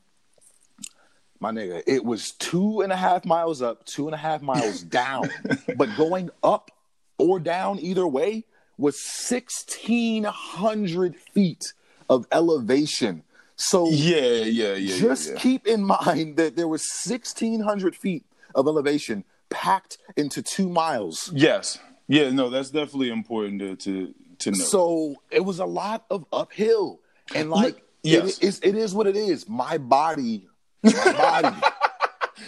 [1.40, 4.82] my nigga, it was two and a half miles up, two and a half miles
[4.84, 5.30] down.
[5.78, 6.72] but going up
[7.18, 8.46] or down either way
[8.82, 8.96] was
[9.30, 11.74] 1,600 feet
[12.10, 13.24] of elevation
[13.56, 14.98] So Yeah, yeah, yeah.
[14.98, 15.40] just yeah, yeah.
[15.40, 21.32] keep in mind that there was 1,600 feet of elevation packed into two miles.
[21.34, 21.78] Yes.
[22.08, 24.58] Yeah, no, that's definitely important to to, to know.
[24.58, 27.00] So it was a lot of uphill,
[27.36, 28.40] and like yes.
[28.40, 29.48] it, is, it is what it is.
[29.48, 30.48] My body,
[30.84, 31.56] my body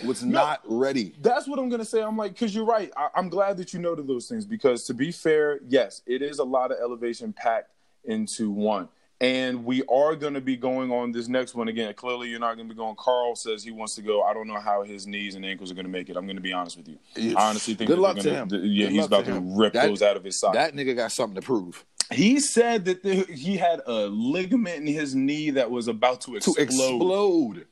[0.05, 1.13] was not ready.
[1.21, 2.01] That's what I'm gonna say.
[2.01, 2.91] I'm like, because you're right.
[2.97, 6.39] I, I'm glad that you noted those things because, to be fair, yes, it is
[6.39, 7.71] a lot of elevation packed
[8.05, 8.89] into one.
[9.21, 11.93] And we are going to be going on this next one again.
[11.93, 12.95] Clearly, you're not going to be going.
[12.97, 14.21] Carl says he wants to go.
[14.21, 16.17] I don't know how his knees and ankles are going to make it.
[16.17, 16.97] I'm going to be honest with you.
[17.37, 18.49] I honestly think Good luck they're to gonna, him.
[18.49, 20.55] th- yeah, Good he's about to to, rip That- those out of his socket.
[20.59, 21.85] That nigga got something to prove.
[22.11, 26.37] he said that the, he had a ligament in his knee that was about to
[26.41, 27.65] To explode.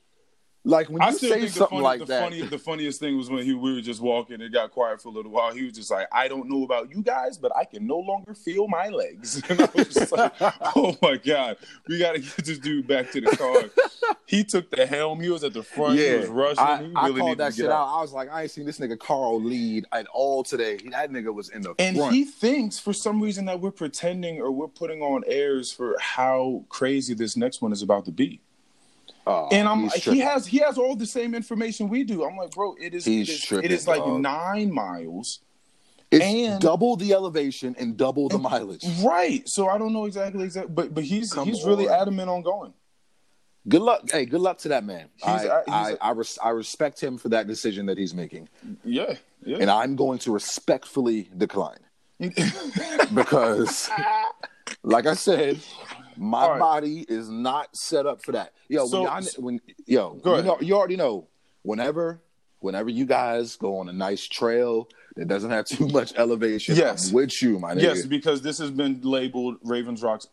[0.63, 2.23] Like when you I still say think the, something funny, like the, that.
[2.23, 4.41] funny, the funniest thing was when he, we were just walking.
[4.41, 5.51] It got quiet for a little while.
[5.51, 8.35] He was just like, "I don't know about you guys, but I can no longer
[8.35, 10.33] feel my legs." And I was just like,
[10.75, 13.63] "Oh my god, we got to get this dude back to the car."
[14.27, 15.19] he took the helm.
[15.19, 15.97] He was at the front.
[15.97, 16.59] He was rushing.
[16.63, 17.71] I, he I called that shit out.
[17.71, 17.97] out.
[17.97, 20.77] I was like, I ain't seen this nigga Carl lead at all today.
[20.91, 22.13] That nigga was in the And front.
[22.13, 26.63] he thinks for some reason that we're pretending or we're putting on airs for how
[26.69, 28.41] crazy this next one is about to be.
[29.27, 32.23] Oh, And I'm like, he has he has all the same information we do.
[32.23, 34.19] I'm like, bro, it is it is, tripping, it is like dog.
[34.21, 35.39] nine miles.
[36.09, 38.83] It's and- double the elevation and double the mileage.
[39.03, 39.47] Right.
[39.47, 42.73] So I don't know exactly exactly but but he's Come he's really adamant on going.
[43.67, 44.09] Good luck.
[44.11, 45.07] Hey, good luck to that man.
[45.17, 48.13] He's- I, uh, I- I, I, res- I respect him for that decision that he's
[48.15, 48.49] making.
[48.83, 49.13] Yeah.
[49.45, 49.57] Yeah.
[49.59, 51.77] And I'm going to respectfully decline
[53.13, 53.89] because,
[54.83, 55.59] like I said,
[56.21, 56.59] my right.
[56.59, 58.53] body is not set up for that.
[58.69, 61.27] Yo, So- when, y'all- when yo, you, know, you already know.
[61.63, 62.21] Whenever,
[62.59, 67.07] whenever you guys go on a nice trail that doesn't have too much elevation, Yes.
[67.09, 67.81] I'm with you, my nigga.
[67.81, 70.27] yes, because this has been labeled Ravens Rock's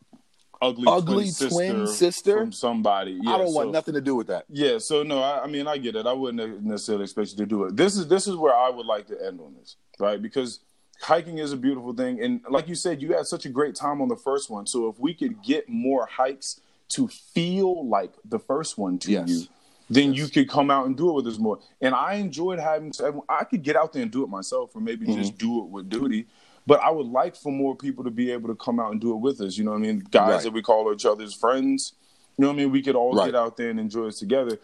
[0.60, 2.38] ugly, Ugly twin, twin sister, sister?
[2.38, 3.18] from somebody.
[3.22, 4.44] Yeah, I don't so- want nothing to do with that.
[4.50, 6.06] Yeah, so no, I, I mean I get it.
[6.06, 7.76] I wouldn't necessarily expect you to do it.
[7.76, 10.20] This is this is where I would like to end on this, right?
[10.20, 10.60] Because
[11.00, 14.00] hiking is a beautiful thing, and like you said, you had such a great time
[14.02, 14.66] on the first one.
[14.66, 19.28] So if we could get more hikes to feel like the first one to Yes.
[19.28, 19.42] you,
[19.90, 21.58] then you could come out and do it with us more.
[21.80, 22.92] And I enjoyed having.
[23.28, 25.20] I could get out there and do it myself, or maybe Mm-hmm.
[25.20, 26.26] just do it with duty.
[26.66, 29.12] But I would like for more people to be able to come out and do
[29.12, 29.56] it with us.
[29.56, 30.00] You know what I mean?
[30.10, 30.42] Guys Right.
[30.42, 31.94] that we call each other's friends.
[32.36, 32.70] You know what I mean?
[32.72, 33.26] We could all Right.
[33.26, 34.58] get out there and enjoy it together.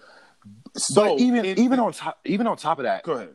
[0.76, 3.34] So But even it- even on top even on top of that, go ahead.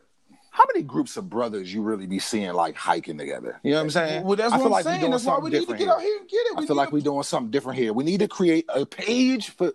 [0.60, 3.58] How many groups of brothers you really be seeing like hiking together?
[3.62, 4.24] You know what I'm eh, saying?
[4.24, 5.10] Well, that's I what I'm like we saying.
[5.10, 5.90] That's why we need to get here.
[5.90, 6.52] out here and get it.
[6.58, 7.92] I feel like to- we're doing something different here.
[7.94, 9.72] We need to create a page for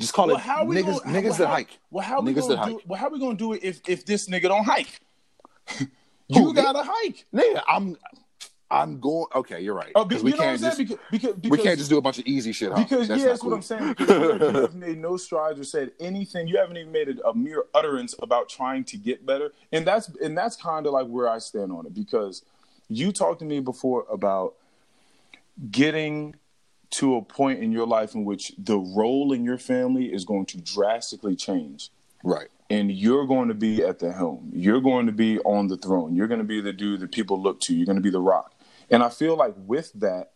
[0.00, 1.78] just call Well, it how niggas gonna, niggas well, that hike.
[1.90, 2.72] Well, how we niggas gonna that do?
[2.74, 2.82] hike.
[2.86, 5.00] Well, how we gonna do it if if this nigga don't hike?
[6.26, 7.26] You gotta hike.
[7.34, 7.96] Nigga, I'm
[8.74, 9.26] I'm going.
[9.34, 9.92] Okay, you're right.
[9.94, 11.90] Oh, 'Cause be, we you know what I'm can't just Because, because, we can't just
[11.90, 12.70] do a bunch of easy shit.
[12.72, 12.78] Huh?
[12.82, 13.52] Because That's yeah, that's what.
[13.54, 13.94] I'm saying.
[13.98, 16.48] You have- you have made no strides or said anything.
[16.48, 20.08] You haven't even made a, a mere utterance about trying to get better, and that's
[20.22, 21.94] and that's kind of like where I stand on it.
[21.94, 22.42] Because
[22.88, 24.54] you talked to me before about
[25.70, 26.34] getting
[26.90, 30.46] to a point in your life in which the role in your family is going
[30.46, 31.90] to drastically change
[32.22, 32.48] Right.
[32.70, 34.50] and you're going to be at the helm.
[34.54, 36.14] You're going to be on the throne.
[36.14, 37.74] You're going to be the dude that people look to.
[37.74, 38.53] You're going to be the rock.
[38.90, 40.32] And I feel like with that,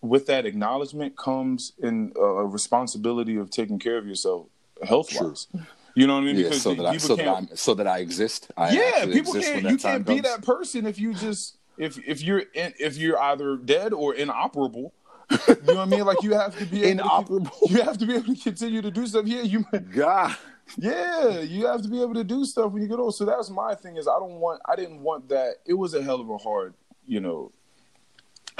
[0.00, 4.46] with that acknowledgement comes in a, responsibility of taking care of yourself
[4.82, 5.46] health wise.
[5.94, 6.36] You know what I mean?
[6.36, 6.50] Yeah.
[6.52, 8.50] So that I so that I so that I exist.
[8.56, 9.70] I yeah, people exist can't.
[9.70, 10.34] You can't be comes.
[10.34, 14.92] that person if you just if if you're in, if you're either dead or inoperable.
[15.30, 16.04] You know what I mean?
[16.04, 17.70] Like you have to be able to- Inoperable.
[17.70, 19.26] you have to be able to continue to do stuff.
[19.26, 19.64] Yeah, you.
[19.92, 20.36] God.
[20.76, 23.14] Yeah, you have to be able to do stuff when you get old.
[23.14, 25.56] So that's my thing is I don't want I didn't want that.
[25.66, 26.74] It was a hell of a hard,
[27.06, 27.52] you know,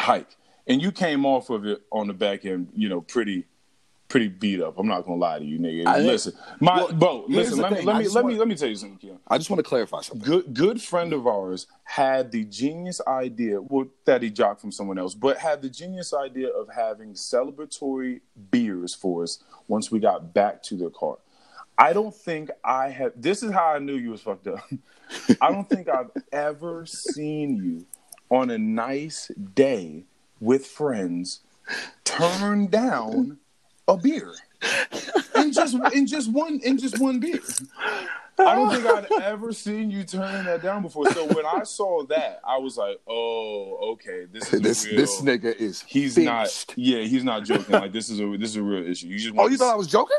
[0.00, 0.36] hike.
[0.66, 3.46] And you came off of it on the back end, you know, pretty
[4.08, 4.76] pretty beat up.
[4.76, 5.86] I'm not gonna lie to you, nigga.
[5.86, 6.32] I- listen.
[6.58, 7.86] My well, bro, listen, let me thing.
[7.86, 9.20] let me let me want- let me tell you something, Keon.
[9.28, 10.26] I just want to clarify something.
[10.28, 14.98] Good good friend of ours had the genius idea, well, that he jocked from someone
[14.98, 20.34] else, but had the genius idea of having celebratory beers for us once we got
[20.34, 21.18] back to the car.
[21.78, 23.12] I don't think I have.
[23.16, 24.58] This is how I knew you was fucked up.
[25.40, 27.86] I don't think I've ever seen you
[28.30, 30.04] on a nice day
[30.40, 31.40] with friends
[32.04, 33.38] turn down
[33.86, 34.34] a beer
[35.36, 37.40] in just in just one in just one beer.
[38.38, 41.10] I don't think I'd ever seen you turning that down before.
[41.12, 45.20] So when I saw that, I was like, "Oh, okay, this is This real, this
[45.20, 46.66] nigga is He's not.
[46.76, 47.74] Yeah, he's not joking.
[47.74, 49.08] Like this is a this is a real issue.
[49.08, 49.34] You just.
[49.36, 50.16] Oh, you to thought I was joking?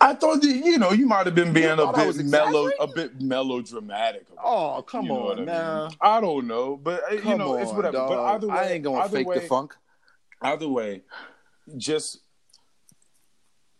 [0.00, 3.20] I thought that you know you might have been being a bit mellow, a bit
[3.20, 4.26] melodramatic.
[4.42, 5.96] Oh, come You know on what I mean?
[6.00, 7.96] I don't know, but uh, you know on, it's whatever.
[7.96, 8.08] dog.
[8.08, 9.74] But either way, I ain't gonna fake way, the funk.
[10.42, 11.02] Either way,
[11.76, 12.20] just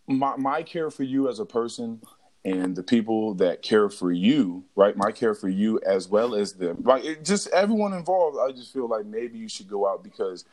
[0.07, 2.00] my my care for you as a person
[2.44, 4.96] and the people that care for you, right?
[4.96, 8.38] My care for you as well as them, like it, just everyone involved.
[8.40, 10.44] I just feel like maybe you should go out because,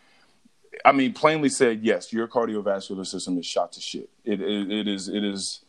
[0.85, 4.09] I mean, plainly said, yes, your cardiovascular system is shot to shit.
[4.23, 5.61] It it, it is it is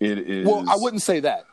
[0.00, 0.46] it is.
[0.46, 1.44] Well, I wouldn't say that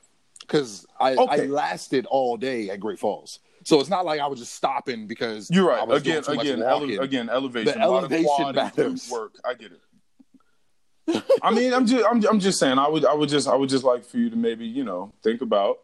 [0.42, 1.44] because I, Okay.
[1.44, 5.08] I lasted all day at Great Falls, so it's not like I was just stopping
[5.08, 5.98] because You're I right.
[5.98, 7.80] Again, again, ele- again, elevation.
[7.80, 9.10] The a lot of elevation quad and glute matters.
[9.12, 9.32] work.
[9.46, 9.80] I get it.
[11.42, 12.80] I mean, I'm just, I'm, I'm just saying.
[12.80, 15.12] I would, I would just, I would just like for you to maybe, you know,
[15.22, 15.80] think about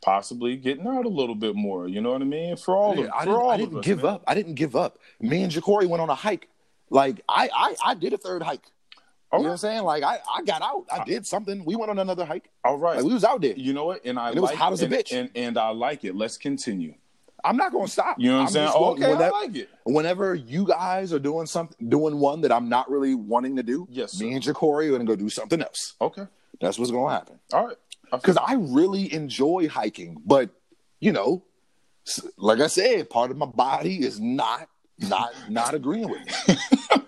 [0.00, 1.88] possibly getting out a little bit more.
[1.88, 2.56] You know what I mean?
[2.56, 4.06] For all Yeah, of, I for didn't, all I didn't us, give man.
[4.14, 4.24] up.
[4.28, 4.98] I didn't give up.
[5.20, 6.48] Me and Jacory went on a hike.
[6.90, 8.64] Like I, I, I did a third hike.
[9.32, 9.82] You know what I'm saying?
[9.84, 10.86] Like I, I got out.
[10.92, 11.64] I did something.
[11.64, 12.50] We went on another hike.
[12.64, 12.96] all right.
[12.96, 13.54] Like we was out there.
[13.54, 14.04] You know what?
[14.04, 15.12] And I And it was like, hot as a and, bitch.
[15.16, 16.16] and, and I like it.
[16.16, 16.94] Let's continue.
[17.44, 18.16] I'm not going to stop.
[18.18, 18.70] You know what I'm, saying?
[18.72, 19.70] gonna- okay, I whenever, like it.
[19.84, 23.86] whenever you guys are doing something, doing one that I'm not really wanting to do,
[23.88, 24.24] Yes, sir.
[24.24, 25.94] me and Jacory are going to go do something else.
[26.02, 26.24] Okay,
[26.60, 27.38] That's what's going to happen.
[27.52, 27.76] all right.
[28.10, 30.50] Because I really enjoy hiking, but
[30.98, 31.44] you know,
[32.36, 34.68] like I said, part of my body is not
[35.08, 36.56] not not agreeing with me.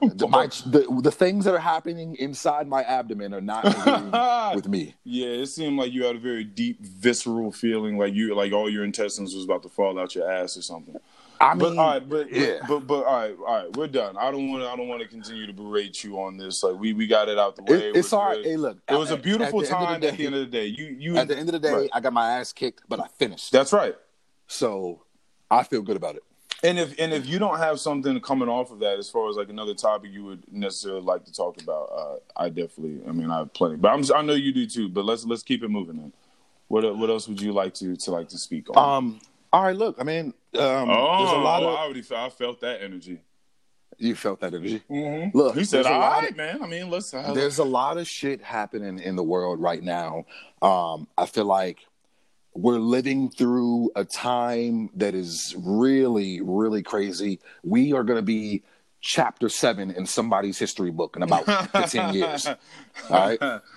[0.14, 4.10] the, my, the, the things that are happening inside my abdomen are not agreeing
[4.54, 4.94] with me.
[5.04, 8.68] Yeah, it seemed like you had a very deep, visceral feeling, like you, like all
[8.70, 10.96] your intestines was about to fall out your ass or something.
[11.40, 12.58] I But mean, all right, but yeah.
[12.68, 14.16] but but all right, all right, we're done.
[14.16, 14.68] I don't want to.
[14.68, 16.62] I don't want to continue to berate you on this.
[16.62, 17.88] Like we we got it out the way.
[17.88, 18.36] It- it's all right.
[18.36, 18.46] good.
[18.46, 20.34] Hey, look, it was a beautiful at the end of time the at the end
[20.36, 20.66] of the day.
[20.66, 21.90] You you at the end of the day, Right.
[21.92, 23.50] I got my ass kicked, but I finished.
[23.50, 23.96] That's right.
[24.46, 25.02] so
[25.50, 26.22] I feel good about it.
[26.64, 29.36] And if and if you don't have something coming off of that, as far as
[29.36, 33.00] like another topic you would necessarily like to talk about, uh, I definitely.
[33.08, 34.88] I mean, I have plenty, but I'm, I know you do too.
[34.88, 35.96] But let's let's keep it moving.
[35.96, 36.12] Then,
[36.68, 38.96] what what else would you like to to like to speak on?
[38.96, 39.20] Um,
[39.52, 42.28] all right, look, I mean, um, oh, there's a lot I of already felt, I
[42.30, 43.20] felt that energy.
[43.98, 44.82] you felt that energy.
[44.88, 45.36] Mm-hmm.
[45.36, 46.62] Look, He said, "All right, of- man.
[46.62, 50.26] I mean, let's." Uh, there's a lot of shit happening in the world right now.
[50.62, 51.80] Um, I feel like
[52.54, 57.40] we're living through a time that is really, really crazy.
[57.62, 58.62] We are going to be
[59.00, 62.46] chapter seven in somebody's history book in about 15 years.
[62.46, 62.56] All
[63.10, 63.60] right.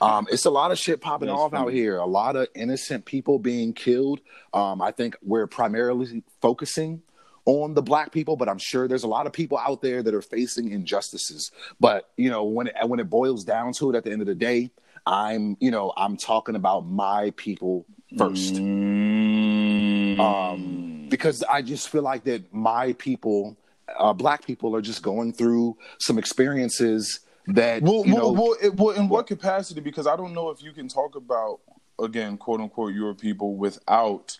[0.00, 1.98] Um, it's a lot of shit popping That's off out here.
[1.98, 4.20] A lot of innocent people being killed.
[4.54, 7.02] Um, I think we're primarily focusing
[7.44, 10.14] on the black people, but I'm sure there's a lot of people out there that
[10.14, 11.50] are facing injustices.
[11.78, 14.26] But you know, when it, when it boils down to it, at the end of
[14.26, 14.70] the day,
[15.06, 17.86] I'm you know I'm talking about my people
[18.18, 20.18] first Mm.
[20.18, 23.56] um, because I just feel like that my people,
[23.98, 28.32] uh, black people, are just going through some experiences that well, you know.
[28.32, 29.80] well, it, well, in what capacity?
[29.80, 31.60] Because I don't know if you can talk about
[32.00, 34.38] again, quote unquote, your people without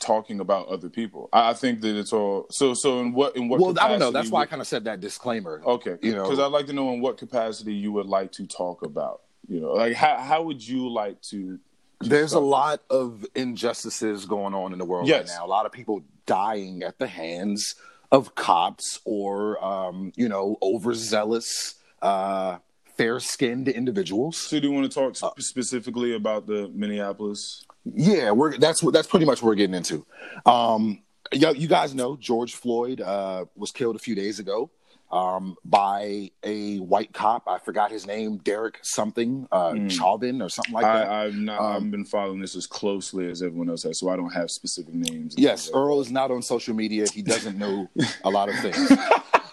[0.00, 1.28] talking about other people.
[1.32, 2.74] I, I think that it's all so.
[2.74, 3.60] So in what in what?
[3.60, 4.06] well, I don't know.
[4.06, 5.62] capacity That's why I kind of said that disclaimer.
[5.64, 8.46] Okay, You know- because I'd like to know in what capacity you would like to
[8.46, 9.20] talk about.
[9.48, 11.58] You know, like how how would you like to?
[12.00, 15.28] There's a lot of injustices going on in the world Yes.
[15.28, 15.46] right now.
[15.46, 17.74] A lot of people dying at the hands
[18.12, 22.58] of cops or, um, you know, overzealous, uh,
[22.96, 24.36] fair-skinned individuals.
[24.36, 27.64] So do you want to talk Uh, specifically about the Minneapolis?
[27.84, 30.06] Yeah, we're that's what that's pretty much what we're getting into.
[30.46, 31.02] Um,
[31.32, 34.70] you, you guys know George Floyd uh, was killed a few days ago
[35.10, 37.44] um, by a white cop.
[37.46, 41.08] I forgot his name, Derek something, uh, Chauvin or something like that.
[41.08, 41.60] I, I've not.
[41.60, 44.50] Um, I've been following this as closely as everyone else has, so I don't have
[44.50, 45.34] specific names.
[45.38, 47.06] yes, Earl is not on social media.
[47.12, 47.88] He doesn't know
[48.24, 48.92] a lot of things.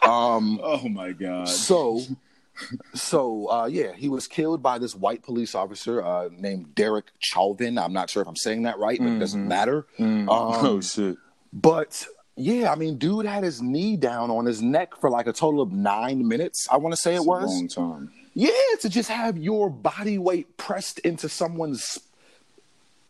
[0.04, 1.48] Um, Oh my god.
[1.48, 2.02] so
[2.94, 7.78] so uh yeah he was killed by this white police officer uh named derek chauvin
[7.78, 11.18] i'm not sure if i'm saying that right but it doesn't matter um, oh shit.
[11.54, 12.06] but
[12.42, 15.62] yeah i mean dude had his knee down on his neck for like a total
[15.62, 18.12] of nine minutes i want to say it It's a was long time.
[18.34, 18.50] yeah
[18.82, 22.00] to just have your body weight pressed into someone's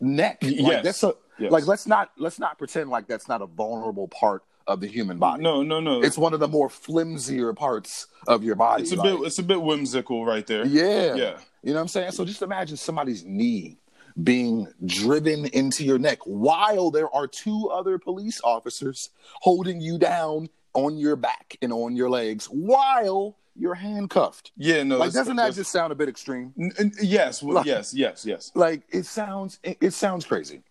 [0.00, 0.84] neck like Yes.
[0.84, 1.50] that's a Yes.
[1.50, 5.18] like let's not let's not pretend like that's not a vulnerable part of the human
[5.18, 6.02] body No, no, no.
[6.02, 9.26] it's one of the more flimsier parts of your body it's a like- bit.
[9.26, 10.64] It's a bit whimsical right there.
[10.66, 11.14] yeah.
[11.14, 11.38] Yeah.
[11.64, 12.12] You know what I'm saying?
[12.12, 13.78] So just imagine somebody's knee
[14.22, 20.48] being driven into your neck while there are two other police officers holding you down
[20.74, 24.52] on your back and on your legs while you're handcuffed.
[24.56, 24.82] Yeah.
[24.82, 24.96] No.
[24.98, 26.52] like, doesn't that just sound a bit extreme?
[26.58, 27.42] N- n- yes.
[27.42, 27.92] Well, Like- yes.
[27.92, 28.24] Yes.
[28.24, 28.50] Yes.
[28.54, 30.62] Like it sounds it, it sounds crazy.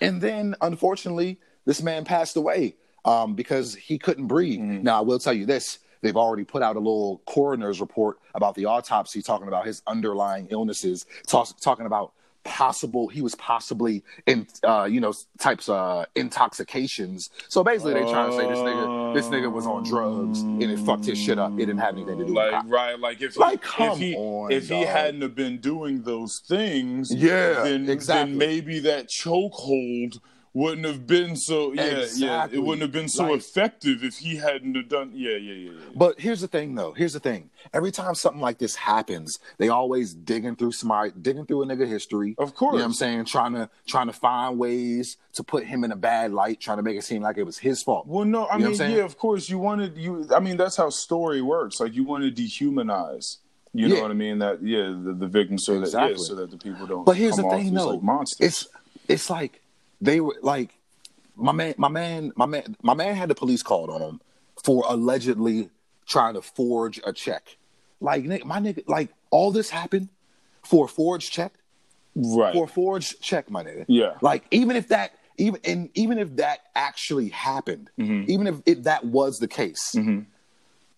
[0.00, 4.60] And then unfortunately, this man passed away um, because he couldn't breathe.
[4.60, 4.82] Mm-hmm.
[4.84, 5.78] Now I will tell you this.
[6.00, 10.48] They've already put out a little coroner's report about the autopsy, talking about his underlying
[10.50, 12.12] illnesses, talk, talking about
[12.44, 17.30] possible he was possibly in uh, you know types uh, intoxications.
[17.48, 20.78] So basically, they're trying to say this nigga this nigga was on drugs and it
[20.80, 21.52] fucked his shit up.
[21.54, 24.14] It didn't have anything to do with like right like if Like, come if he
[24.16, 28.30] on, if he hadn't have been doing those things Yeah, then exactly.
[28.32, 30.18] then maybe that chokehold
[30.54, 32.26] wouldn't have been so yeah Exactly.
[32.26, 35.52] yeah it wouldn't have been so Like- effective if he hadn't have done yeah yeah
[35.54, 35.78] yeah, yeah.
[35.94, 36.92] But here's the thing, though.
[36.92, 37.50] Here's the thing.
[37.72, 41.86] Every time something like this happens, they always digging through somebody, digging through a nigga
[41.88, 42.34] history.
[42.38, 45.64] Of course you know what I'm saying, trying to trying to find ways to put
[45.64, 48.06] him in a bad light, trying to make it seem like it was his fault.
[48.06, 50.26] Well, no, I You mean, yeah, of course, you wanted you.
[50.34, 51.80] I mean, that's how story works.
[51.80, 53.38] Like you want to dehumanize.
[53.74, 54.38] You know what I mean?
[54.40, 57.06] That yeah, the, the victim, so that yeah, so that the people don't.
[57.06, 57.88] But here's the thing, though.
[57.88, 58.46] like monsters.
[58.46, 58.66] It's
[59.08, 59.61] it's like
[60.02, 60.70] they were like
[61.34, 64.20] my man, my man, my man, my man had the police called on him
[64.62, 65.70] for allegedly
[66.06, 67.56] trying to forge a check.
[68.00, 70.08] Like my nigga, like all this happened
[70.62, 71.52] for a forged check.
[72.14, 72.52] right.
[72.52, 73.84] for a forged check, my nigga.
[73.88, 74.14] Yeah.
[74.20, 78.30] Like even if that even and even if that actually happened, Mm-hmm.
[78.30, 79.94] even if it, that was the case,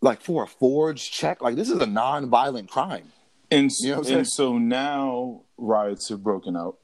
[0.00, 3.12] like for a forged check, like this is a non-violent crime.
[3.50, 6.78] and You know and so now riots have broken out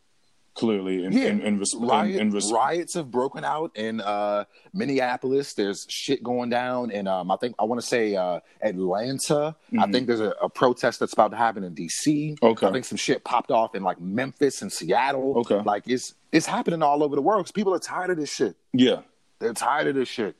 [0.61, 4.45] clearly in Yeah, in, in, res- in- Riot, res- riots have broken out in uh,
[4.73, 5.55] Minneapolis.
[5.55, 9.57] There's shit going down in um, I think I want to say uh, Atlanta.
[9.79, 12.07] I think there's a, a protest that's about to happen in DC.
[12.35, 12.45] Mm-hmm.
[12.47, 12.67] Okay.
[12.67, 15.39] I think some shit popped off in like Memphis and Seattle.
[15.39, 15.61] Okay.
[15.65, 18.57] like it's it's happening all over the world because people are tired of this shit.
[18.73, 19.01] yeah.
[19.41, 20.37] They're tired of this shit.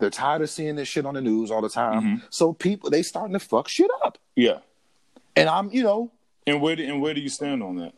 [0.00, 2.02] They're tired of seeing this shit on the news all the time.
[2.02, 2.26] Mm-hmm.
[2.30, 4.18] So people they starting to fuck shit up.
[4.34, 4.58] Yeah.
[5.36, 6.10] And I'm, you know,
[6.48, 7.92] And where do, and where do you stand on that?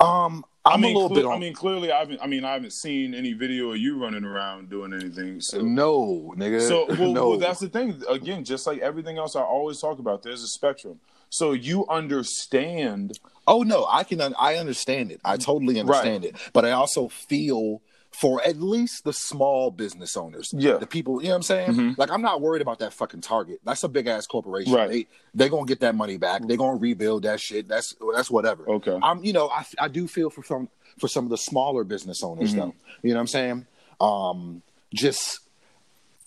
[0.00, 1.32] Um, I'm I mean, a little cle- bit on.
[1.32, 2.20] I mean, clearly, I haven't.
[2.22, 5.40] I mean, I haven't seen any video of you running around doing anything.
[5.40, 6.60] So, no, nigga.
[6.60, 7.28] so well, no.
[7.30, 8.02] well, that's the thing.
[8.08, 10.22] Again, just like everything else, I always talk about.
[10.22, 11.00] There's a spectrum.
[11.30, 13.18] So you understand.
[13.46, 14.20] oh no, I can.
[14.20, 15.20] un- I understand it.
[15.24, 16.36] I totally understand it.
[16.52, 17.80] But I also feel
[18.12, 20.76] for at least the small business owners, Yeah.
[20.78, 21.22] the people.
[21.22, 21.94] You know what I'm saying?
[21.96, 23.60] Like I'm not worried about that fucking Target.
[23.64, 24.72] That's a big ass corporation.
[24.72, 24.90] Right.
[24.90, 26.42] They they're gonna get that money back.
[26.46, 27.68] They're gonna rebuild that shit.
[27.68, 28.68] That's that's whatever.
[28.68, 28.98] Okay.
[29.02, 29.22] I'm.
[29.24, 32.52] You know, I I do feel for some for some of the smaller business owners
[32.54, 32.74] though.
[33.02, 33.66] You know what I'm saying?
[34.00, 35.40] Um, just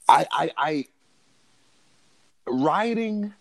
[0.08, 0.86] I I I
[2.46, 3.34] rioting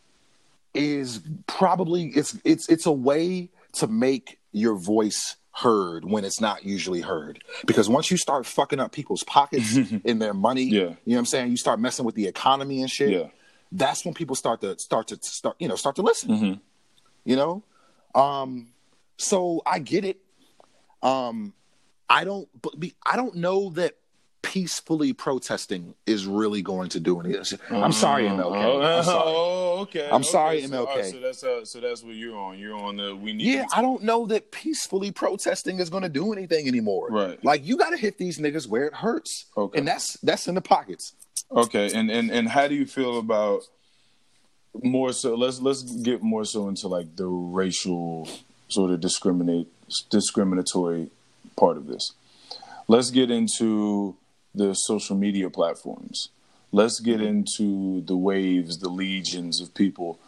[0.75, 6.65] is probably it's it's it's a way to make your voice heard when it's not
[6.65, 10.81] usually heard because once you start fucking up people's pockets and their money Yeah.
[10.81, 13.27] you know what i'm saying you start messing with the economy and shit Yeah.
[13.71, 16.53] that's when people start to start to start you know start to listen Mm-hmm.
[17.25, 17.63] you know
[18.15, 18.69] um
[19.19, 20.19] so i get it
[21.03, 21.53] um
[22.09, 23.95] i don't but be, i don't know that
[24.43, 29.63] peacefully protesting is really going to do anything i'm sorry mlk Oh, i'm sorry oh,
[29.83, 30.07] okay.
[30.09, 30.23] I'm okay.
[30.29, 31.11] sorry, so, all MLK.
[31.11, 32.59] so that's uh, so that's what you're on.
[32.59, 33.47] You're on the we need.
[33.47, 37.09] Yeah, I don't know that peacefully protesting is going to do anything anymore.
[37.11, 37.45] Right.
[37.45, 39.47] Like you got to hit these niggas where it hurts.
[39.57, 39.79] Okay.
[39.79, 41.15] And that's that's in the pockets.
[41.51, 43.63] Okay, and and and how do you feel about
[44.83, 45.35] more so?
[45.35, 48.29] Let's let's get more so into like the racial
[48.69, 49.69] sort of discriminate
[50.11, 51.11] discriminatory
[51.57, 52.13] part of this.
[52.89, 54.17] Let's get into
[54.55, 56.29] the social media platforms.
[56.71, 60.19] Let's get into the waves, the legions of people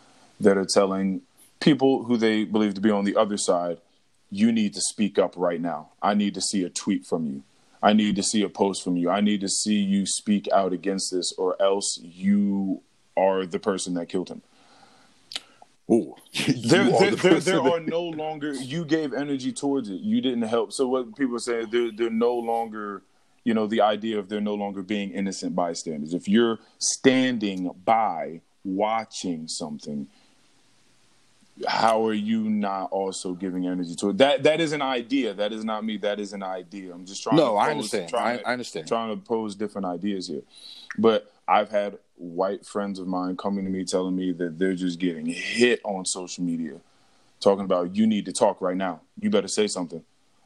[0.40, 1.22] that are telling
[1.60, 3.78] people who they believe to be on the other side,
[4.30, 5.88] you need to speak up right now.
[6.02, 7.42] I need to see a tweet from you.
[7.82, 9.10] I need to see a post from you.
[9.10, 12.82] I need to see you speak out against this, or else you
[13.16, 14.42] are the person that killed him.
[15.90, 16.14] Ooh.
[16.64, 18.52] There, there, there, there are no longer.
[18.54, 20.00] You gave energy towards it.
[20.00, 20.72] You didn't help.
[20.72, 23.02] So what people say, they're they're no longer.
[23.44, 26.14] You know, the idea of they're no longer being innocent bystanders.
[26.14, 30.08] If you're standing by watching something,
[31.66, 34.18] how are you not also giving energy to it?
[34.18, 35.34] That that is an idea.
[35.34, 35.98] That is not me.
[35.98, 36.92] That is an idea.
[36.92, 37.36] I'm just trying.
[37.36, 38.08] No, to I understand.
[38.08, 38.88] trying to- I understand.
[38.88, 40.42] Trying to pose different ideas here,
[40.98, 44.98] but I've had white friends of mine coming to me telling me that they're just
[44.98, 46.80] getting hit on social media,
[47.40, 49.02] talking about you need to talk right now.
[49.20, 50.02] You better say something.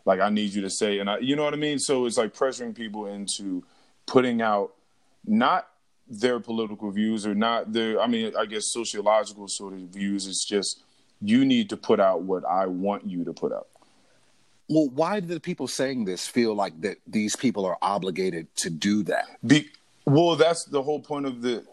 [0.09, 1.78] Like I need you to say, and I, you know what I mean.
[1.78, 3.62] So it's like pressuring people into
[4.06, 4.72] putting out
[5.26, 5.68] not
[6.09, 8.00] their political views or not their.
[8.00, 10.26] I mean, I guess sociological sort of views.
[10.26, 10.82] It's just
[11.20, 13.66] you need to put out what I want you to put out.
[14.70, 18.70] Well, why do the people saying this feel like that these people are obligated to
[18.70, 19.26] do that?
[19.46, 19.68] Be,
[20.06, 21.66] well, that's the whole point of the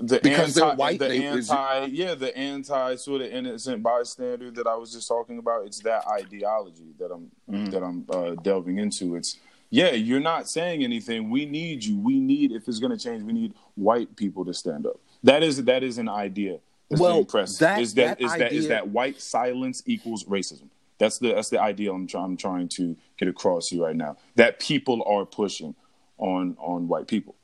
[0.00, 4.50] the Because anti, they're white, the they- anti, yeah, the anti sort of innocent bystander
[4.52, 5.66] that I was just talking about.
[5.66, 7.64] It's that ideology that I'm Mm-hmm.
[7.66, 9.16] that I'm uh, delving into.
[9.16, 9.38] It's
[9.70, 11.30] yeah, you're not saying anything.
[11.30, 11.98] We need you.
[11.98, 13.22] We need if it's going to change.
[13.22, 15.00] We need white people to stand up.
[15.22, 16.58] That is that is an idea.
[16.88, 20.68] That's Well, being that- is that that is that is that white silence equals racism.
[20.98, 23.96] That's the that's the idea I'm, try, I'm trying to get across to you right
[23.96, 24.16] now.
[24.36, 25.74] That people are pushing
[26.18, 27.34] on on white people.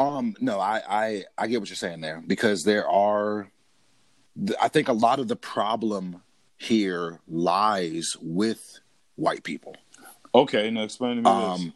[0.00, 3.50] Um, no, I, I I get what you're saying there because there are,
[4.60, 6.22] I think a lot of the problem
[6.56, 8.80] here lies with
[9.16, 9.76] white people.
[10.34, 11.72] Okay, now explain to me Um, this.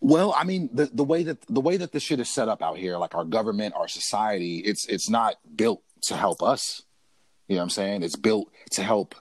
[0.00, 2.62] Well, I mean, the the way that the way that this shit is set up
[2.62, 6.82] out here, like our government, our society, it's it's not built to help us.
[7.46, 8.02] You know what I'm saying?
[8.02, 9.14] It's built to help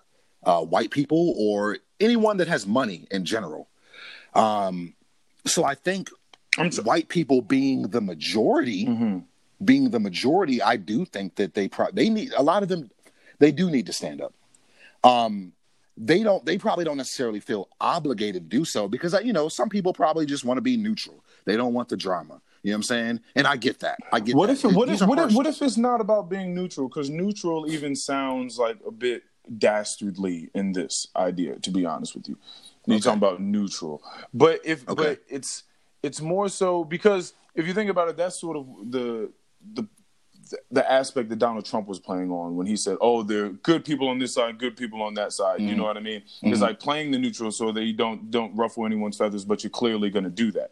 [0.43, 3.69] uh, white people or anyone that has money in general.
[4.33, 4.95] Um,
[5.45, 6.09] so I think
[6.60, 9.24] Tr- white people being the majority, Mhm.
[9.64, 12.89] being the majority, I do think that they pro- they need a lot of them.
[13.39, 14.34] They do need to stand up.
[15.03, 15.53] Um,
[15.97, 16.45] they don't.
[16.45, 20.26] They probably don't necessarily feel obligated to do so because you know some people probably
[20.26, 21.24] just want to be neutral.
[21.45, 22.41] They don't want the drama.
[22.64, 23.20] You know what I'm saying?
[23.36, 23.99] And I get that.
[24.12, 24.36] I get.
[24.36, 24.53] What that.
[24.64, 26.88] if what if what if, what if it's not about being neutral?
[26.89, 29.24] Because neutral even sounds like a bit
[29.57, 31.57] dastardly in this idea.
[31.60, 32.38] To be honest with you,
[32.86, 33.03] you're Okay.
[33.03, 34.01] talking about neutral,
[34.34, 34.95] but if Okay.
[35.03, 35.64] but it's
[36.03, 39.31] it's more so because if you think about it, that's sort of the
[39.73, 39.87] the
[40.71, 43.85] the aspect that Donald Trump was playing on when he said, "Oh, there are good
[43.85, 45.77] people on this side, good people on that side." You mm.
[45.77, 46.23] know what I mean?
[46.25, 46.61] It's mm-hmm.
[46.61, 50.09] like playing the neutral so that you don't don't ruffle anyone's feathers, but you're clearly
[50.09, 50.71] going to do that,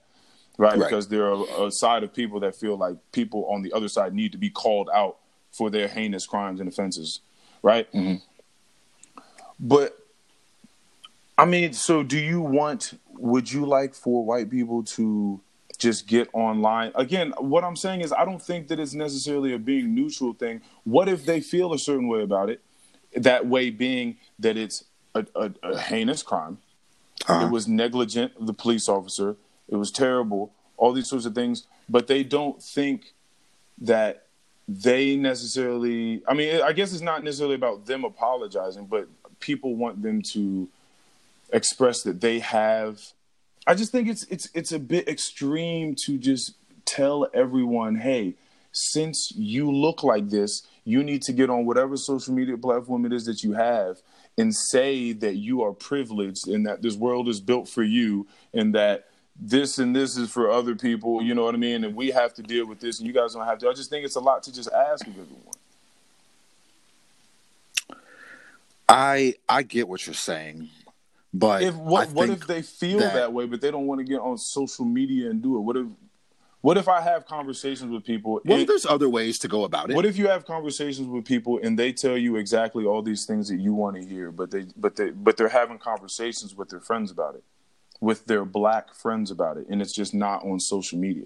[0.58, 0.78] right?
[0.78, 0.80] Right.
[0.80, 4.14] Because there are a side of people that feel like people on the other side
[4.14, 5.18] need to be called out
[5.52, 7.22] for their heinous crimes and offenses,
[7.62, 7.92] right?
[7.92, 8.16] Mm-hmm.
[9.60, 9.98] But
[11.38, 13.00] I mean, so do you want?
[13.18, 15.40] Would you like for white people to
[15.78, 16.92] just get online?
[16.96, 20.62] Again, what I'm saying is, I don't think that it's necessarily a being neutral thing.
[20.84, 22.62] What if they feel a certain way about it?
[23.16, 24.84] That way being that it's
[25.16, 26.60] a, a, a heinous crime.
[27.28, 27.48] Uh-huh.
[27.48, 29.36] It was negligent of the police officer.
[29.68, 30.54] It was terrible.
[30.78, 33.14] All these sorts of things, but they don't think
[33.80, 34.28] that
[34.68, 36.22] they necessarily.
[36.28, 39.08] I mean, I guess it's not necessarily about them apologizing, but
[39.40, 40.70] people want them to
[41.52, 43.00] express that they have.
[43.66, 46.54] I just think it's it's it's a bit extreme to just
[46.86, 48.36] tell everyone, hey,
[48.72, 53.14] since you look like this, you need to get on whatever social media platform it
[53.14, 53.98] is that you have
[54.38, 58.76] and say that you are privileged and that this world is built for you and
[58.76, 59.08] that
[59.40, 61.84] this and this is for other people, you know what I mean?
[61.84, 63.70] And we have to deal with this and you guys don't have to.
[63.70, 65.44] I just think it's a lot to just ask of everyone.
[68.90, 70.70] I I get what you're saying,
[71.34, 74.06] but If what what if they feel that- that, way but they don't want to
[74.06, 75.62] get on social media and do it?
[75.62, 75.88] What if
[76.62, 79.96] what if I have conversations with people well, there's other ways to go about it.
[79.96, 83.48] What if you have conversations with people and they tell you exactly all these things
[83.50, 86.80] that you want to hear, but they but they but they're having conversations with their
[86.80, 87.44] friends about it,
[88.00, 91.26] with their black friends about it, and it's just not on social media.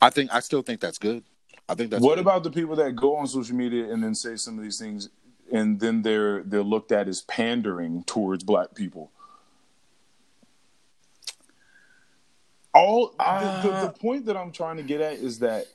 [0.00, 1.24] I think I still think that's good.
[1.68, 2.20] I think that's what good.
[2.20, 5.08] about the people that go on social media and then say some of these things,
[5.52, 9.10] and then they're they're looked at as pandering towards black people?
[12.74, 13.92] All the, the, the uh.
[13.92, 15.66] point that I'm trying to get at is that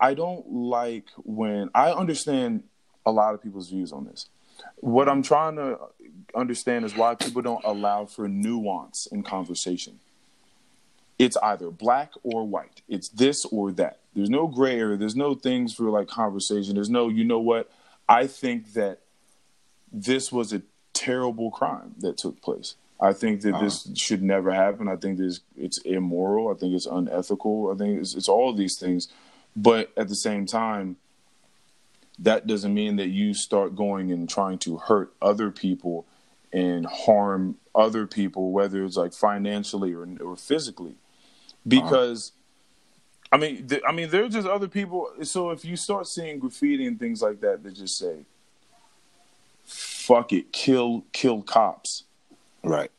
[0.00, 2.64] I don't like when I understand
[3.06, 4.26] a lot of people's views on this.
[4.76, 5.78] What I'm trying to
[6.34, 10.00] understand is why people don't allow for nuance in conversation.
[11.18, 12.82] It's either black or white.
[12.88, 13.98] It's this or that.
[14.14, 14.96] There's no gray area.
[14.96, 16.74] There's no things for like conversation.
[16.74, 17.70] There's no, you know what?
[18.08, 19.00] I think that
[19.92, 22.74] this was a terrible crime that took place.
[23.00, 23.94] I think that this uh-huh.
[23.96, 24.88] should never happen.
[24.88, 26.50] I think this it's immoral.
[26.50, 27.70] I think it's unethical.
[27.72, 29.08] I think it's, it's all these things.
[29.54, 30.96] But at the same time,
[32.18, 36.06] that doesn't mean that you start going and trying to hurt other people
[36.52, 40.92] and harm other people, whether it's like financially or, or physically.
[40.92, 41.54] Uh-huh.
[41.66, 42.32] Because,
[43.30, 45.10] I mean, th- I mean, there are just other people.
[45.22, 48.24] So if you start seeing graffiti and things like that that just say,
[49.64, 52.04] "Fuck it, kill, kill cops,"
[52.62, 52.90] right?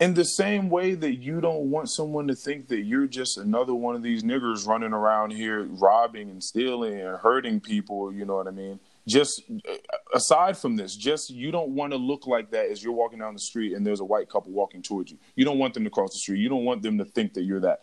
[0.00, 3.74] in the same way that you don't want someone to think that you're just another
[3.74, 8.34] one of these niggers running around here robbing and stealing and hurting people, you know
[8.34, 8.80] what I mean?
[9.06, 9.74] Just uh,
[10.14, 13.34] aside from this, just you don't want to look like that as you're walking down
[13.34, 15.18] the street and there's a white couple walking towards you.
[15.36, 16.40] You don't want them to cross the street.
[16.40, 17.82] You don't want them to think that you're that.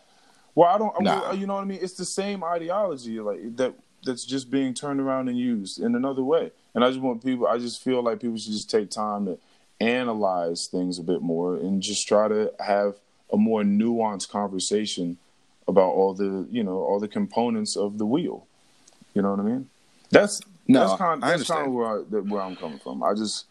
[0.54, 1.00] Well, I don't.
[1.02, 1.30] Nah.
[1.30, 1.78] Uh, you know what I mean?
[1.80, 3.74] It's the same ideology, like that.
[4.04, 6.50] That's just being turned around and used in another way.
[6.74, 7.46] And I just want people.
[7.46, 9.38] I just feel like people should just take time to
[9.80, 12.96] analyze things a bit more and just try to have
[13.32, 15.18] a more nuanced conversation
[15.68, 18.46] about all the you know all the components of the wheel.
[19.14, 19.68] You know what I mean?
[20.10, 21.66] That's No, that's kind I that's kind understand.
[21.68, 21.72] of
[22.10, 23.02] where I, where I'm coming from.
[23.02, 23.46] I just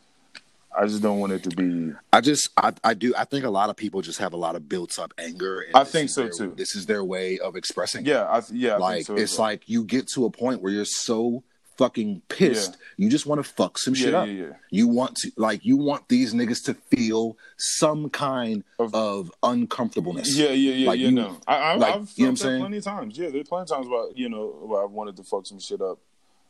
[0.77, 1.93] I just don't want it to be.
[2.13, 4.55] I just I, I do I think a lot of people just have a lot
[4.55, 5.61] of built up anger.
[5.61, 6.53] And I think so, their- too.
[6.55, 8.05] This is their way of expressing.
[8.05, 8.09] it.
[8.09, 8.75] Yeah, I yeah.
[8.75, 9.47] I like so it's well.
[9.49, 11.43] like you get to a point where you're so
[11.77, 12.77] fucking pissed.
[12.97, 14.27] You just want to fuck some shit up.
[14.27, 14.49] yeah, yeah.
[14.69, 20.37] You want to like you want these niggas to feel some kind Of- of, uncomfortableness.
[20.37, 21.05] Yeah, yeah, yeah, Like, yeah.
[21.07, 22.59] you- no, I, I, like, I've you know what I'm saying?
[22.61, 23.17] plenty of times.
[23.17, 25.81] Yeah, there's plenty of times where you know where I wanted to fuck some shit
[25.81, 25.97] up.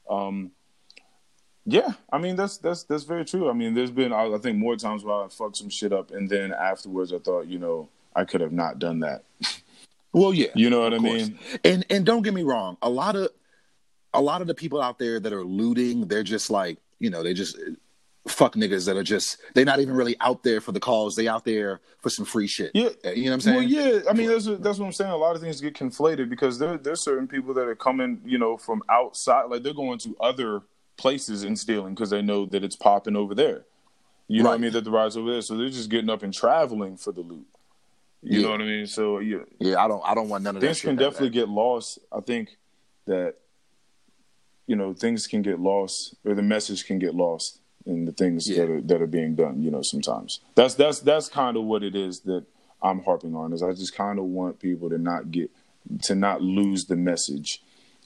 [0.09, 0.51] Um,
[1.65, 3.49] yeah, I mean that's that's that's very true.
[3.49, 6.11] I mean, there's been I, I think more times where I fucked some shit up,
[6.11, 9.23] and then afterwards I thought, you know, I could have not done that.
[10.13, 10.47] Well, yeah.
[10.55, 11.29] You know what I course.
[11.29, 11.39] mean?
[11.63, 13.29] And and don't get me wrong, a lot of
[14.13, 17.23] a lot of the people out there that are looting, they're just like, you know,
[17.23, 17.71] they just uh,
[18.27, 21.15] fuck niggas that are just they're not even really out there for the cause.
[21.15, 22.71] They out there for some free shit.
[22.73, 22.89] Yeah.
[23.05, 23.55] Uh, you know what I'm saying?
[23.57, 25.11] Well, yeah, I mean that's that's what I'm saying.
[25.11, 28.37] A lot of things get conflated because there there's certain people that are coming, you
[28.37, 30.61] know, from outside, like they're going to other
[31.05, 33.65] places and stealing because they know that it's popping over there.
[34.27, 34.71] You know what I mean?
[34.71, 37.47] That the ride's over there, so they're just getting up and traveling for the loot.
[38.21, 38.45] You Yeah.
[38.45, 38.85] know what I mean?
[38.87, 41.33] So yeah, Yeah, I don't I don't want none of that things can definitely bad.
[41.33, 41.99] get lost.
[42.11, 42.55] I think
[43.07, 43.35] that
[44.67, 48.47] you know things can get lost, or the message can get lost in the things
[48.47, 48.57] Yeah.
[48.65, 49.61] that are that are being done.
[49.63, 52.45] You know, sometimes that's that's that's kind of what it is that
[52.81, 53.53] I'm harping on.
[53.53, 55.49] Is I just kind of want people to not get
[56.03, 57.61] to not lose the message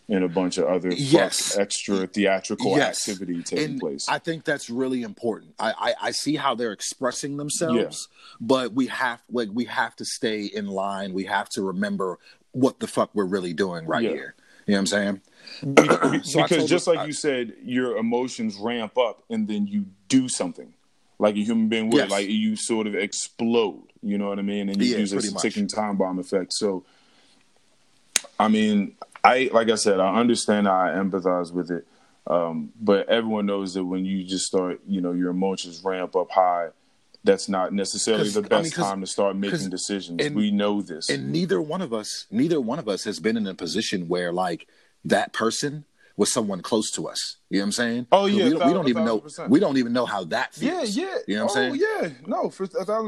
[0.08, 1.58] in a bunch of other fuck Yes.
[1.58, 3.08] extra theatrical Yes.
[3.10, 4.06] activity taking and place.
[4.08, 5.56] I think that's really important.
[5.60, 8.08] I, I, I see how they're expressing themselves,
[8.40, 11.14] but we have like we have to stay in line.
[11.14, 12.20] We have to remember
[12.52, 14.10] what the fuck we're really doing right Yeah.
[14.12, 14.36] here.
[14.68, 15.22] You know what I'm saying?
[15.74, 19.66] Be- So because just her- like I- you said, your emotions ramp up and then
[19.68, 20.74] you do something.
[21.18, 22.12] Like a human being would, Yes.
[22.12, 23.84] like you sort of explode.
[24.04, 24.70] You know what I mean?
[24.70, 26.52] And you Yeah, use pretty this ticking time bomb effect.
[26.54, 26.84] So,
[28.40, 28.96] I mean,
[29.26, 30.68] I like I said, I understand.
[30.68, 31.86] I empathize with it,
[32.28, 36.32] um, but everyone knows that when you just start, you know, your emotions ramp up
[36.32, 36.70] high.
[37.24, 40.24] That's not necessarily the I best time to start making decisions.
[40.24, 41.10] and- we know this.
[41.10, 44.32] And neither one of us, neither one of us has been in a position where
[44.32, 44.68] like
[45.04, 45.86] that person
[46.18, 47.38] was someone close to us.
[47.50, 48.08] You know what I'm saying?
[48.12, 49.20] Oh, yeah, we don't, we don't even know.
[49.20, 49.50] percent.
[49.50, 50.96] We don't even know how that feels.
[50.96, 51.06] yeah.
[51.06, 51.18] Yeah.
[51.28, 51.86] You know what oh, I'm saying?
[52.02, 52.10] yeah.
[52.26, 52.66] No, for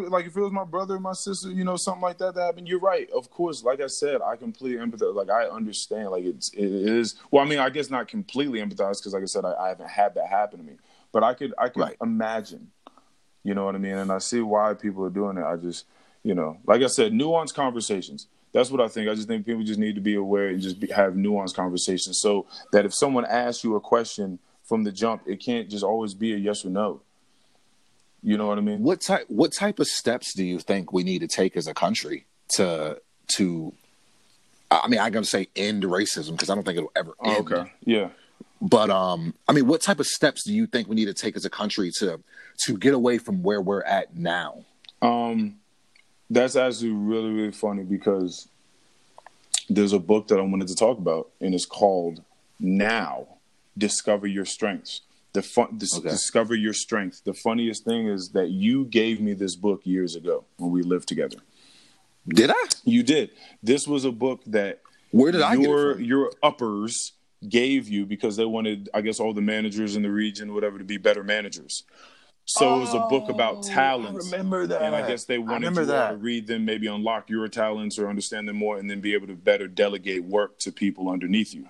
[0.09, 2.41] like if it was my brother or my sister, you know, something like that that
[2.41, 3.09] happened, you're right.
[3.11, 5.15] Of course, like I said, I completely empathize.
[5.15, 6.09] Like I understand.
[6.11, 7.15] Like it's it is.
[7.31, 9.89] Well, I mean, I guess not completely empathize because, like I said, I, I haven't
[9.89, 10.73] had that happen to me.
[11.11, 11.97] But I could I could Right.
[12.01, 12.71] imagine.
[13.43, 13.95] You know what I mean?
[13.95, 15.43] And I see why people are doing it.
[15.45, 15.85] I just,
[16.23, 18.27] you know, like I said, nuanced conversations.
[18.57, 19.07] That's what I think.
[19.07, 22.19] I just think people just need to be aware and just be, have nuanced conversations
[22.19, 26.15] so that if someone asks you a question from the jump, it can't just always
[26.15, 27.01] be a yes or no.
[28.23, 28.81] You know what I mean?
[28.81, 31.73] What type what type of steps do you think we need to take as a
[31.75, 32.99] country to
[33.35, 33.73] to
[34.71, 37.51] I mean, I'm gonna say end racism because I don't think it'll ever Oh, end.
[37.51, 37.71] okay.
[37.85, 38.09] Yeah.
[38.59, 41.35] But um, I mean, what type of steps do you think we need to take
[41.35, 42.19] as a country to
[42.65, 44.63] to get away from where we're at now?
[45.03, 45.57] Um,
[46.29, 48.47] that's actually really, really funny because
[49.69, 52.23] there's a book that I wanted to talk about, and it's called
[52.59, 53.27] "Now:
[53.77, 55.01] Discover Your Strengths."
[55.33, 56.09] The fun, dis- Okay.
[56.09, 57.21] discover your strength.
[57.23, 61.07] The funniest thing is that you gave me this book years ago when we lived
[61.07, 61.37] together.
[62.27, 62.63] Did I?
[62.85, 63.31] You did.
[63.61, 67.11] This was a book that Where did I get your your uppers
[67.47, 70.83] gave you because they wanted, I guess, all the managers in the region, whatever, to
[70.83, 71.83] be better managers.
[72.49, 74.27] So it was a book about oh, talents.
[74.27, 74.81] Oh, remember that.
[74.81, 76.21] And I guess they I wanted you all to that.
[76.21, 79.35] read them, maybe unlock your talents or understand them more, and then be able to
[79.35, 81.67] better delegate work to people underneath you.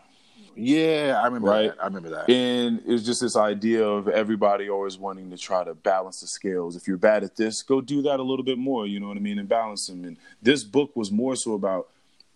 [0.56, 1.76] Yeah, I remember Right.
[1.76, 1.82] that.
[1.82, 2.30] I remember that.
[2.30, 6.76] And it's just this idea of everybody always wanting to try to balance the scales.
[6.76, 9.18] If you're bad at this, go do that a little bit more, you know what
[9.18, 10.04] I mean, and balance them.
[10.04, 11.90] And this book was more so about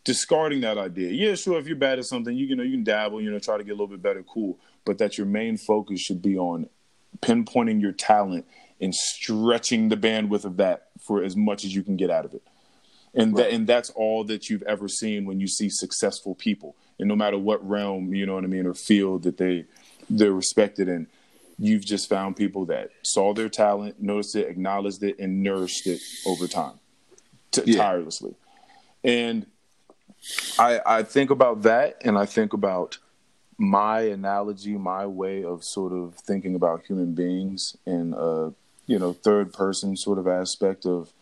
[0.03, 1.11] discarding that idea.
[1.11, 3.39] Yeah, sure, if you're bad at something, you, you know, you can dabble, you know,
[3.39, 4.57] try to get a little bit better, cool.
[4.83, 6.69] But that your main focus should be on
[7.21, 8.45] pinpointing your talent
[8.79, 12.33] and stretching the bandwidth of that for as much as you can get out of
[12.33, 12.41] it.
[13.13, 16.75] And that and that's all that you've ever seen when you see successful people.
[16.97, 19.65] And no matter what realm, you know what I mean, or field that they
[20.09, 21.07] they're respected in,
[21.59, 26.01] you've just found people that saw their talent, noticed it, acknowledged it, and nourished it
[26.25, 26.79] over time,
[27.51, 27.77] t- Yeah.
[27.83, 28.33] tirelessly.
[29.03, 29.45] And
[30.57, 32.97] I I think about that, and I think about
[33.57, 38.53] my analogy, my way of sort of thinking about human beings in a
[38.87, 41.13] you know third person sort of aspect of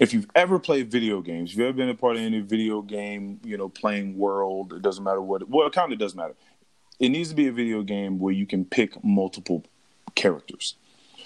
[0.00, 2.80] if you've ever played video games, if you've ever been a part of any video
[2.80, 6.34] game, you know, playing world, it doesn't matter what, well, it kind of does matter.
[6.98, 9.62] It needs to be a video game where you can pick multiple
[10.14, 10.76] characters.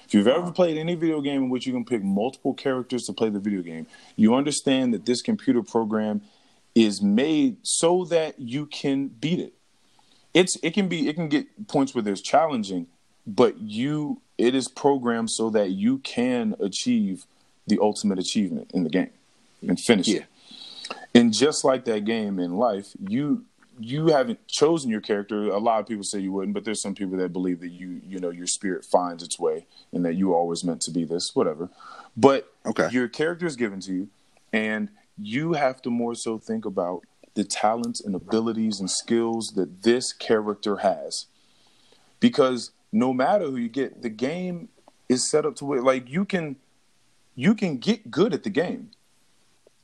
[0.07, 3.13] If you've ever played any video game in which you can pick multiple characters to
[3.13, 3.87] play the video game,
[4.17, 6.23] you understand that this computer program
[6.75, 9.55] is made so that you can beat it.
[10.35, 12.89] It's it can be it can get points where there's challenging,
[13.27, 17.25] but you it is programmed so that you can achieve
[17.67, 19.11] the ultimate achievement in the game
[19.63, 20.21] and finish Yeah.
[20.21, 20.25] it.
[21.15, 23.45] And just like that game in life, you
[23.81, 25.45] you haven't chosen your character.
[25.49, 28.01] A lot of people say you wouldn't, but there's some people that believe that you,
[28.07, 31.33] you know, your spirit finds its way and that you always meant to be this,
[31.35, 31.71] whatever.
[32.17, 32.89] But Okay.
[32.91, 34.09] your character is given to you,
[34.53, 37.03] and you have to more so think about
[37.35, 41.27] the talents and abilities and skills that this character has.
[42.21, 44.69] Because no matter who you get, the game
[45.09, 46.57] is set up to where like you can
[47.35, 48.91] you can get good at the game.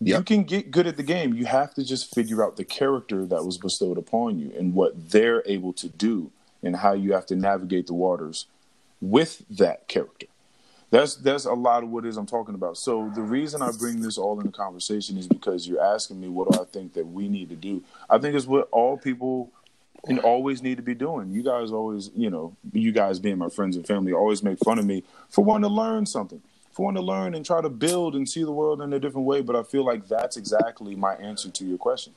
[0.02, 1.34] You can get good at the game.
[1.34, 5.10] You have to just figure out the character that was bestowed upon you and what
[5.10, 6.32] they're able to do
[6.62, 8.46] and how you have to navigate the waters
[9.02, 10.26] with that character.
[10.90, 12.76] That's that's a lot of what it is I'm talking about.
[12.76, 16.28] So the reason I bring this all in the conversation is because you're asking me
[16.28, 17.82] what do I think that we need to do.
[18.08, 19.52] I think it's what all people
[20.08, 21.30] and always need to be doing.
[21.30, 24.78] You guys always, you know, you guys being my friends and family always make fun
[24.78, 28.16] of me for wanting to learn something, for wanting to learn and try to build
[28.16, 29.42] and see the world in a different way.
[29.42, 32.14] But I feel like that's exactly my answer to your question.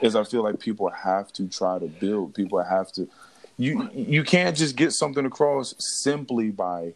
[0.00, 2.34] Is I feel like people have to try to build.
[2.34, 3.08] People have to.
[3.56, 6.92] You you can't just get something across simply by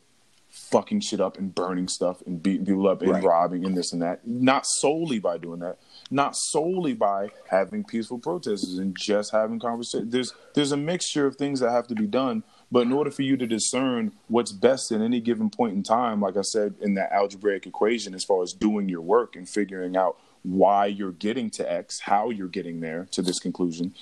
[0.51, 3.23] fucking shit up and burning stuff and beating people up and Right.
[3.25, 4.27] robbing and this and that.
[4.27, 5.79] Not solely by doing that.
[6.11, 10.11] Not solely by having peaceful protests and just having conversation.
[10.11, 12.43] There's there's a mixture of things that have to be done.
[12.73, 16.21] But in order for you to discern what's best at any given point in time,
[16.21, 19.97] like I said in that algebraic equation, as far as doing your work and figuring
[19.97, 23.95] out why you're getting to X, how you're getting there to this conclusion,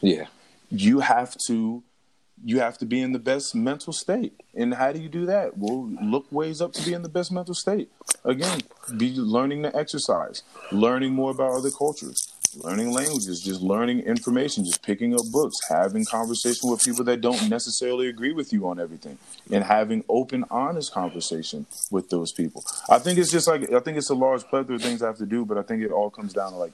[0.00, 0.26] Yeah.
[0.70, 1.82] you have to
[2.42, 4.34] you have to be in the best mental state.
[4.54, 5.56] And how do you do that?
[5.56, 7.90] Well, look ways up to be in the best mental state.
[8.24, 8.60] Again,
[8.96, 14.82] be learning to exercise, learning more about other cultures, learning languages, just learning information, just
[14.82, 19.18] picking up books, having conversation with people that don't necessarily agree with you on everything,
[19.50, 22.64] and having open, honest conversation with those people.
[22.88, 25.18] I think it's just like I think it's a large plethora of things I have
[25.18, 26.72] to do, but I think it all comes down to like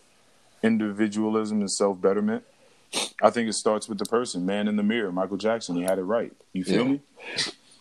[0.63, 2.45] individualism and self betterment.
[3.23, 5.13] I think it starts with the person, man in the mirror.
[5.13, 6.33] Michael Jackson, he had it right.
[6.53, 6.93] You feel Yeah.
[6.93, 7.01] me?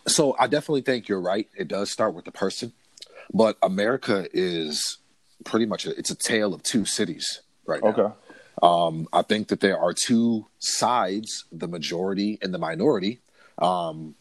[0.06, 1.48] So I definitely think you're right.
[1.56, 2.72] It does start with the person,
[3.32, 4.98] but America is
[5.44, 7.90] pretty much a, it's a tale of two cities right now.
[7.90, 8.14] Okay.
[8.62, 13.20] Um, I think that there are two sides, the majority and the minority.
[13.58, 14.14] Um,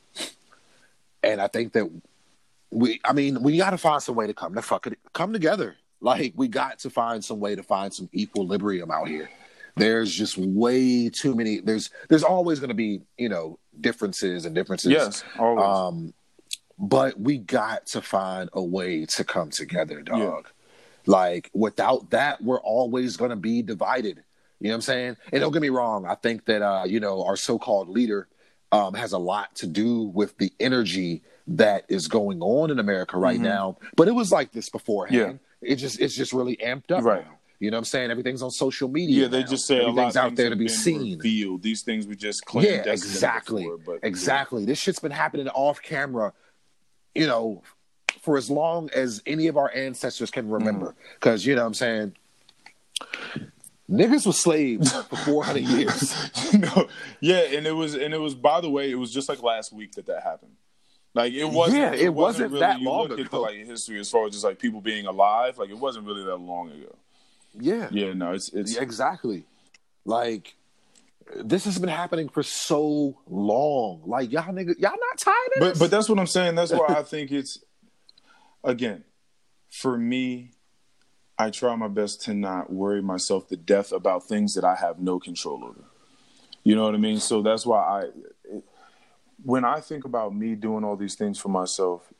[1.23, 1.89] and I think that
[2.71, 5.33] we, I mean, we got to find some way to come to fuck it, come
[5.33, 5.75] together.
[6.01, 9.29] Like we got to find some way to find some equilibrium out here.
[9.75, 11.59] There's just way too many.
[11.59, 14.91] There's there's always going to be you know differences and differences.
[14.91, 15.65] Yes, always.
[15.65, 16.13] Um,
[16.77, 20.19] but we got to find a way to come together, dog.
[20.45, 20.51] Yeah.
[21.05, 24.23] Like without that, we're always going to be divided.
[24.59, 25.17] You know what I'm saying?
[25.31, 26.05] And don't get me wrong.
[26.05, 28.27] I think that uh, you know our so-called leader
[28.71, 33.17] um, has a lot to do with the energy that is going on in America
[33.17, 33.43] right Mhm.
[33.43, 33.77] now.
[33.95, 35.39] But it was like this beforehand.
[35.61, 37.03] It just it's just really amped up.
[37.03, 37.25] Right.
[37.25, 37.38] now.
[37.59, 38.09] You know what I'm saying?
[38.09, 39.23] Everything's on social media.
[39.23, 39.47] yeah, they now.
[39.47, 41.17] just say a lot everything's out there to be seen.
[41.17, 41.61] Revealed.
[41.61, 42.65] These things we just claim.
[42.65, 44.63] Yeah, exactly, Before, but exactly.
[44.65, 46.31] This shit's been happening off camera,
[47.13, 47.61] you know,
[48.21, 50.91] for as long as any of our ancestors can remember.
[50.91, 50.95] Mm.
[51.15, 52.15] Because you know what I'm saying,
[53.89, 56.53] niggas were slaves for 400 years.
[56.53, 56.87] no,
[57.19, 58.35] yeah, and it was, and it was.
[58.35, 60.53] By the way, it was just like last week that that happened.
[61.13, 61.79] Like it wasn't.
[61.79, 63.41] Yeah, it wasn't really, that long look At the, ago.
[63.41, 65.57] like history as far as just like people being alive.
[65.57, 66.95] Like it wasn't really that long ago.
[67.53, 69.45] Yeah, Yeah, no, it's it's exactly.
[70.05, 70.55] Like
[71.35, 74.01] this has been happening for so long.
[74.05, 75.79] Like y'all niggas, y'all not tired of but this?
[75.79, 76.55] but that's what I'm saying.
[76.55, 77.59] That's why I think it's
[78.63, 79.03] again
[79.69, 80.51] for me.
[81.37, 84.99] I try my best to not worry myself to death about things that I have
[84.99, 85.85] no control over.
[86.65, 87.21] You know what I mean?
[87.21, 88.01] So that's why I,
[88.43, 88.63] it,
[89.43, 92.11] when I think about me doing all these things for myself,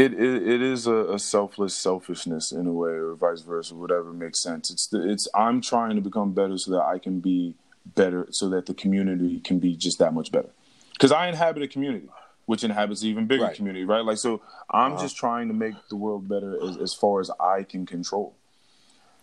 [0.00, 4.12] it it, it is a, a selfless selfishness in a way, or vice versa, whatever
[4.12, 4.70] makes sense.
[4.70, 7.56] It's the, it's I'm trying to become better so that I can be
[8.00, 10.50] better, so that the community can be just that much better.
[10.94, 12.08] Because I inhabit a community,
[12.46, 13.56] which inhabits an even bigger Right.
[13.56, 14.04] community, right?
[14.04, 15.02] Like so, I'm Uh-huh.
[15.02, 18.34] just trying to make the world better as, as far as I can control.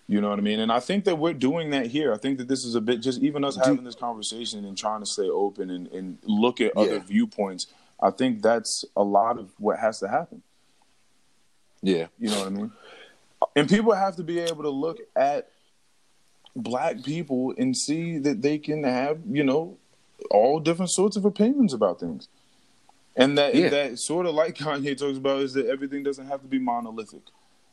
[0.08, 0.60] You know what I mean?
[0.62, 2.14] And I think that we're doing that here.
[2.14, 5.02] I think that this is a bit just even us having this conversation and trying
[5.02, 7.00] to stay open and, and look at other Yeah.
[7.00, 7.68] viewpoints.
[8.02, 10.44] I think that's a lot of what has to happen.
[11.88, 12.72] Yeah, You know what I mean?
[13.56, 15.50] And people have to be able to look at
[16.54, 19.78] black people and see that they can have, you know,
[20.30, 22.28] all different sorts of opinions about things.
[23.16, 23.70] And that Yeah.
[23.70, 27.22] that sort of like Kanye talks about is that everything doesn't have to be monolithic.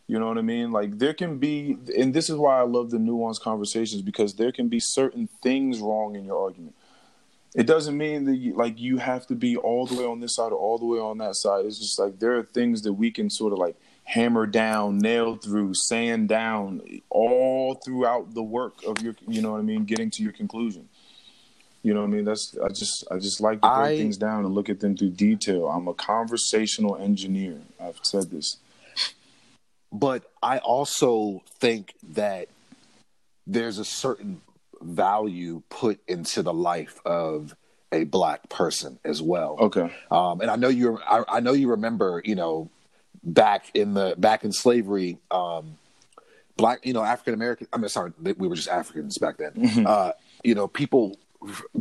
[0.07, 0.71] You know what I mean?
[0.71, 4.53] Like there can be and this is why I love the nuanced conversations because there
[4.53, 6.77] can be certain things wrong in your argument.
[7.55, 10.35] It doesn't mean that you, like you have to be all the way on this
[10.37, 11.65] side or all the way on that side.
[11.65, 15.43] It's just like there are things that we can sort of like hammered down, nailed
[15.43, 20.11] through, sand down, all throughout the work of your, you know what I mean, getting
[20.11, 20.89] to your conclusion.
[21.83, 22.25] You know what I mean?
[22.25, 24.97] That's I just I just like to break I, things down and look at them
[24.97, 25.69] through detail.
[25.69, 27.59] I'm a conversational engineer.
[27.79, 28.57] I've said this.
[29.93, 32.49] But I also think that
[33.47, 34.41] there's a certain
[34.81, 37.55] value put into the life of
[37.93, 39.57] a black person as well.
[39.61, 39.93] Okay.
[40.11, 42.71] Um, and I know you I, I know you remember, you know,
[43.25, 45.79] back in the back in slavery, um,
[46.57, 47.67] black, you know, African American.
[47.73, 49.53] I mean, sorry, we were just Africans back then.
[49.53, 49.87] Mm-hmm.
[49.87, 50.13] Uh,
[50.43, 51.19] you know, people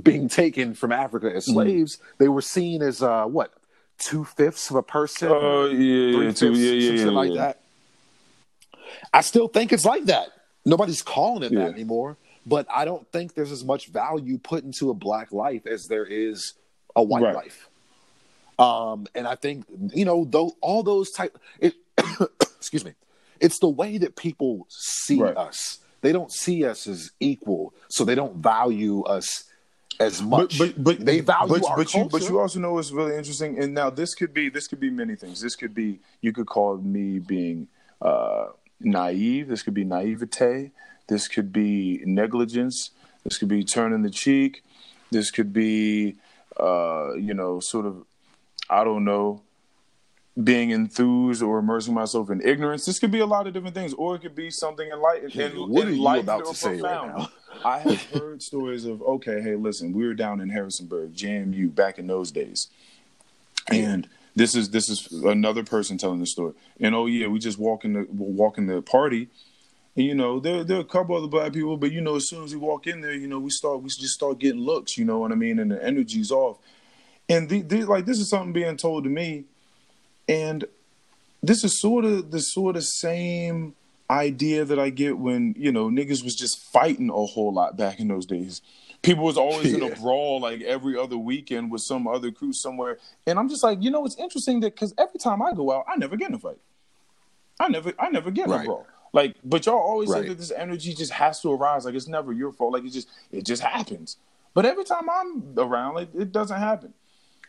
[0.02, 1.54] being taken from Africa as mm-hmm.
[1.54, 2.06] slaves, mm-hmm.
[2.20, 3.54] they were seen as uh, what
[3.98, 5.30] two fifths of a person.
[5.32, 7.60] Oh uh, yeah, yeah, two, yeah, yeah, yeah, like that.
[9.14, 10.30] I still think it's like that.
[10.66, 11.66] Nobody's calling it yeah.
[11.66, 12.18] that anymore.
[12.46, 16.06] But I don't think there's as much value put into a black life as there
[16.06, 16.54] is
[16.96, 17.36] a white right.
[17.36, 17.70] life.
[18.60, 21.38] Um, and I think you know, though all those type.
[21.60, 21.76] It,
[22.58, 22.94] excuse me.
[23.40, 25.36] It's the way that people see right.
[25.36, 25.80] us.
[26.02, 29.46] They don't see us as equal, so they don't value us
[30.00, 30.58] as much.
[30.58, 31.98] But but, but they value but, our but culture.
[32.00, 33.62] you but you also know what's really interesting.
[33.62, 35.42] And now this could be this could be many things.
[35.42, 37.68] This could be you could call me being
[38.02, 38.48] uh,
[38.80, 39.48] naive.
[39.48, 40.72] This could be naivete.
[41.08, 42.92] This could be negligence.
[43.24, 44.64] This could be turning the cheek.
[45.12, 46.16] This could be
[46.60, 48.06] uh, you know sort of
[48.70, 49.44] I don't know
[50.42, 52.86] being enthused or immersing myself in ignorance.
[52.86, 55.36] This could be a lot of different things, or it could be something enlightened.
[55.36, 57.30] And, what are you about to say right now?
[57.66, 62.00] I have heard stories of okay, hey, listen, we were down in Harrisonburg, JMU, back
[62.00, 62.70] in those days,
[63.70, 66.54] and this is this is another person telling the story.
[66.80, 69.30] And oh yeah, we just walk in the walk in the party,
[69.96, 72.28] and you know there there are a couple other black people, but you know as
[72.28, 74.98] soon as we walk in there, you know we start we just start getting looks,
[74.98, 76.58] you know what I mean, and the energy's off.
[77.34, 79.46] And the, the, like this is something being told to me,
[80.30, 80.66] and
[81.42, 83.74] this is sort of the sort of same
[84.08, 88.00] idea that I get when you know niggas was just fighting a whole lot back
[88.00, 88.62] in those days.
[89.02, 89.78] People was always yeah.
[89.78, 93.64] in a brawl like every other weekend with some other crew somewhere, and I'm just
[93.64, 96.30] like, you know, it's interesting that because every time I go out, I never get
[96.30, 96.60] in a fight.
[97.60, 98.62] I never, I never get in right.
[98.62, 98.86] a brawl.
[99.12, 100.22] Like, but y'all always right.
[100.22, 101.86] say that this energy just has to arise.
[101.86, 102.74] Like it's never your fault.
[102.74, 104.18] Like it just, it just happens.
[104.54, 106.94] But every time I'm around, like it doesn't happen.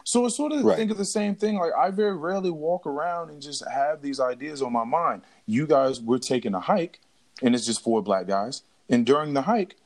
[0.05, 0.77] So it's sort of right.
[0.77, 1.57] think of the same thing.
[1.57, 5.23] Like I very rarely walk around and just have these ideas on my mind.
[5.47, 7.01] You guys were taking a hike,
[7.43, 8.63] and it's just four black guys.
[8.91, 9.77] And during the hike,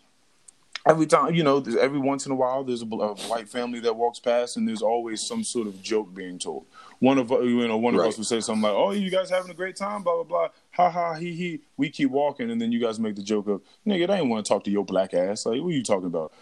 [0.88, 3.94] every time you know, every once in a while, there's a, a, white family that
[3.94, 6.66] walks past, and there's always some sort of joke being told.
[6.98, 8.08] One of uh, you know, one of right.
[8.08, 10.48] us would say something like, "Oh, you guys having a great time?" Blah blah blah.
[10.72, 11.60] Ha ha he he.
[11.76, 14.44] We keep walking, and then you guys make the joke of, "Nigga, they ain't want
[14.44, 16.32] to talk to your black ass." Like, what are you talking about?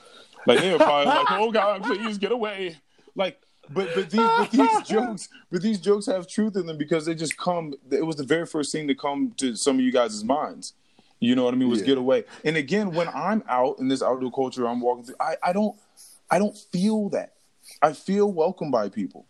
[0.46, 2.78] Like they're probably like, "Oh God, please get away."
[3.14, 3.40] Like
[3.70, 7.14] but but these but these jokes but these jokes have truth in them because they
[7.14, 7.74] just come.
[7.90, 10.74] It was the very first thing to come to some of you guys' minds.
[11.18, 11.68] You know what I mean?
[11.68, 11.86] Was yeah.
[11.86, 12.24] get away.
[12.44, 15.16] And again, when I'm out in this outdoor culture, I'm walking through.
[15.20, 15.78] I I don't
[16.30, 17.34] I don't feel that.
[17.82, 19.26] I feel welcomed by people.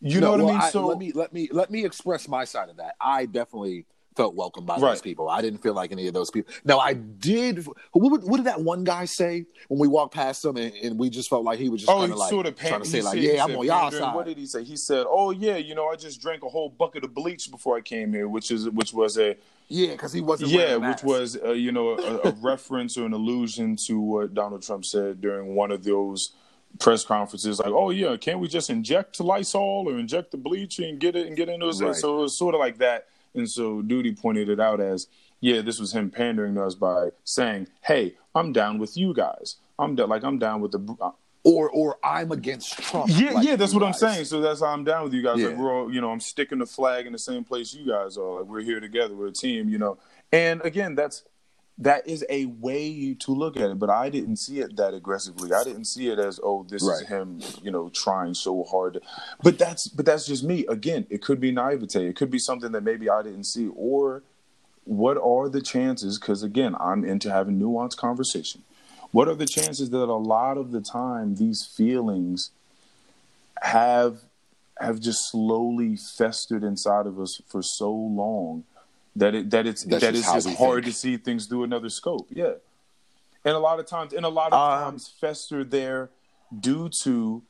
[0.00, 0.70] You no, know what well, I mean?
[0.70, 2.96] So let me let me let me express my side of that.
[3.00, 3.86] I definitely
[4.20, 4.90] felt welcomed by right.
[4.90, 5.30] those people.
[5.30, 6.52] I didn't feel like any of those people.
[6.62, 7.66] Now I did.
[7.92, 11.08] What, what did that one guy say when we walked past him and, and we
[11.08, 12.88] just felt like he was just oh, kind of like sort of pan- trying to
[12.88, 14.14] say like, said, yeah, I'm on y'all side.
[14.14, 14.62] What did he say?
[14.62, 17.78] He said, oh yeah, you know, I just drank a whole bucket of bleach before
[17.78, 19.36] I came here, which is which was a
[19.68, 23.14] yeah, because he wasn't yeah, which was uh, you know a, a reference or an
[23.14, 26.32] allusion to what Donald Trump said during one of those
[26.78, 30.98] press conferences like, oh yeah, can't we just inject Lysol or inject the bleach and
[30.98, 31.80] get it and get into it?
[31.80, 31.94] Right.
[31.94, 33.06] So it was sort of like that.
[33.34, 35.06] And so Duty pointed it out as,
[35.40, 39.56] yeah, this was him pandering to us by saying, "Hey, I'm down with you guys.
[39.78, 41.12] I'm da- like I'm down with the." Uh,
[41.42, 43.10] or or I'm against Trump.
[43.10, 44.02] Yeah, like yeah, that's what guys.
[44.02, 44.24] I'm saying.
[44.26, 45.38] So that's how I'm down with you guys.
[45.38, 45.48] Yeah.
[45.48, 48.18] Like we're all, you know, I'm sticking the flag in the same place you guys
[48.18, 48.40] are.
[48.40, 49.14] Like we're here together.
[49.14, 49.96] We're a team, you know.
[50.32, 51.24] And again, that's
[51.80, 55.50] that is a way to look at it, but I didn't see it that aggressively.
[55.52, 57.00] I didn't see it as, oh, this right.
[57.00, 59.00] is him, you know, trying so hard.
[59.42, 60.66] But that's but that's just me.
[60.66, 62.06] Again, it could be naivete.
[62.06, 63.68] It could be something that maybe I didn't see.
[63.74, 64.22] Or
[64.84, 66.18] what are the chances?
[66.18, 68.62] Because again, I'm into having nuanced conversation.
[69.10, 72.50] What are the chances that a lot of the time these feelings
[73.62, 74.20] have
[74.78, 78.64] have just slowly festered inside of us for so long
[79.16, 80.94] that it that it's That's that it's just hard think.
[80.94, 82.28] to see things through another scope.
[82.30, 82.54] Yeah,
[83.44, 86.10] and a lot of times, and a lot of um, times, fester there
[86.58, 87.42] due to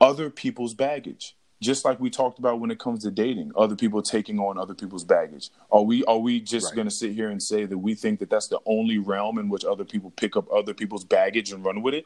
[0.00, 1.36] other people's baggage.
[1.62, 4.74] Just like we talked about when it comes to dating, other people taking on other
[4.74, 5.48] people's baggage.
[5.72, 6.74] Are we are we just right.
[6.74, 9.48] going to sit here and say that we think that that's the only realm in
[9.48, 12.04] which other people pick up other people's baggage and run with it?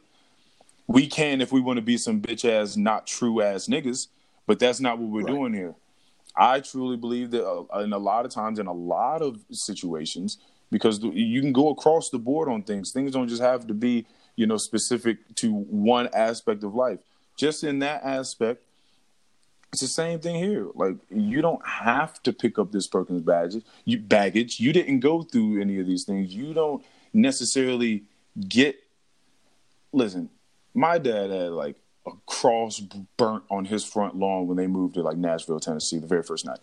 [0.87, 4.07] We can if we want to be some bitch ass, not true ass niggas,
[4.47, 5.35] but that's not what we're right.
[5.35, 5.75] doing here.
[6.37, 10.39] I truly believe that uh, in a lot of times, in a lot of situations,
[10.71, 12.93] because you can go across the board on things.
[12.93, 14.07] Things don't just have to be,
[14.37, 17.01] you know, specific to one aspect of life.
[17.37, 18.63] Just in that aspect,
[19.73, 20.69] it's the same thing here.
[20.75, 23.63] Like you don't have to pick up this Perkins baggage.
[23.85, 24.61] You baggage.
[24.61, 26.35] You didn't go through any of these things.
[26.35, 28.05] You don't necessarily
[28.49, 28.77] get.
[29.93, 30.31] Listen,
[30.75, 31.77] my dad had like
[32.13, 32.81] a cross
[33.17, 36.47] burnt on his front lawn when they moved to like Nashville, Tennessee, the very first
[36.47, 36.61] night.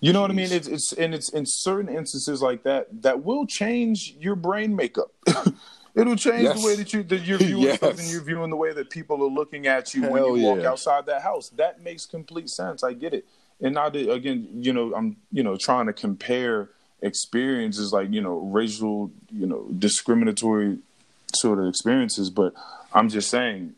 [0.00, 0.52] You know what I mean?
[0.52, 5.12] It's it's and it's in certain instances like that that will change your brain makeup.
[5.94, 6.60] It'll change yes.
[6.60, 7.76] the way that you that you're viewing yes.
[7.76, 10.36] stuff and you're viewing the way that people are looking at you Hell when you
[10.36, 10.48] yeah.
[10.48, 11.50] walk outside that house.
[11.50, 12.82] That makes complete sense.
[12.82, 13.26] I get it.
[13.60, 16.70] And not again, you know, I'm you know trying to compare
[17.00, 20.78] experiences like you know racial, you know, discriminatory
[21.34, 22.52] sort of experiences, but
[22.92, 23.74] I'm just saying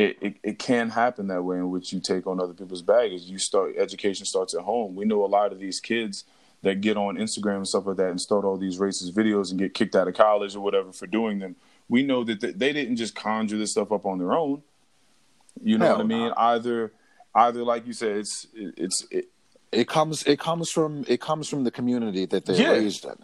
[0.00, 3.22] it, it, it, can happen that way in which you take on other people's baggage.
[3.24, 4.94] You start education starts at home.
[4.94, 6.24] We know a lot of these kids
[6.62, 9.58] that get on Instagram and stuff like that and start all these racist videos and
[9.58, 11.54] get kicked out of college or whatever for doing them.
[11.88, 14.62] We know that they didn't just conjure this stuff up on their own.
[15.62, 16.32] You know Hell what I mean?
[16.34, 16.92] Either,
[17.34, 19.26] either like you said, it's it's it,
[19.70, 22.70] it comes it comes from it comes from the community that they're yeah.
[22.70, 23.16] raised in.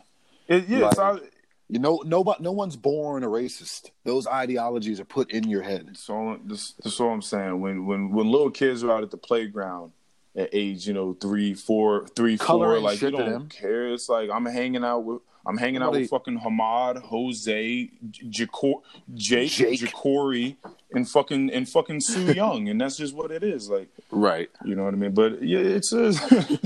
[0.49, 1.23] It, yeah, like,
[1.69, 3.91] you know, nobody, no one's born a racist.
[4.05, 5.97] Those ideologies are put in your head.
[5.97, 7.61] So this, that's all I'm saying.
[7.61, 9.93] When when when little kids are out at the playground
[10.37, 13.89] at age, you know, three, four, three, four, like you don't care.
[13.93, 15.23] It's like I'm hanging out with.
[15.49, 18.81] I'm hanging Nobody, out with fucking Hamad, Jose, Jacor,
[19.15, 20.57] Jake, Jake, Jacory,
[20.93, 23.71] and fucking and fucking Soo Yung, and that's just what it is.
[23.71, 24.51] Like, right?
[24.65, 25.15] You know what I mean?
[25.15, 25.93] But yeah, it's.
[25.93, 26.13] A,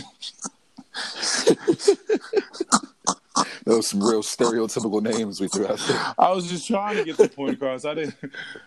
[3.71, 6.15] Those some real stereotypical names we threw out there.
[6.19, 7.85] I was just trying to get the point across.
[7.85, 8.17] I didn't.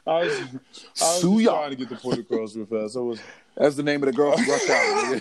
[0.08, 2.95] I was, I was just trying to get the point across real fast.
[2.95, 3.20] I was.
[3.58, 5.20] That's the name of the girl from Rush Hour.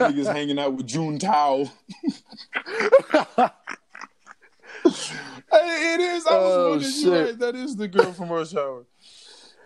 [0.00, 1.70] Niggas hanging out with Juntao.
[5.52, 6.26] hey, it is.
[6.26, 6.90] I was oh, wondering.
[6.90, 7.26] Shit.
[7.26, 8.86] Right, that is the girl from Rush Hour.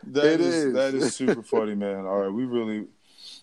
[0.09, 0.75] That it is, is.
[0.75, 2.05] That is super funny, man.
[2.05, 2.87] All right, we really.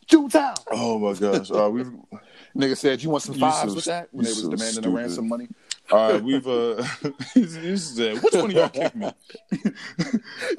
[0.05, 0.53] Juntao.
[0.69, 1.49] Oh my gosh.
[1.49, 2.19] All right, we
[2.55, 4.91] Nigga said, "You want some fives so, with that?" When they was so demanding stupid.
[4.91, 5.47] the ransom money.
[5.91, 6.83] All right, we've uh,
[7.33, 9.11] he said, "Which one of y'all kicked me?"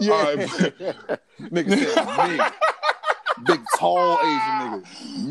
[0.00, 0.38] yeah, All right,
[1.40, 2.44] nigga said me.
[3.44, 4.84] Big tall Asian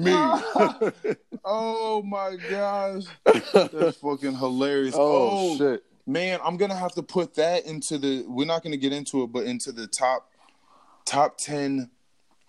[0.04, 1.14] nigga.
[1.14, 1.16] Me.
[1.46, 3.04] oh my gosh.
[3.26, 4.96] That's fucking hilarious.
[4.98, 5.84] Oh, oh, shit.
[6.08, 9.28] Man, I'm gonna have to put that into the we're not gonna get into it,
[9.28, 10.32] but into the top
[11.06, 11.92] top ten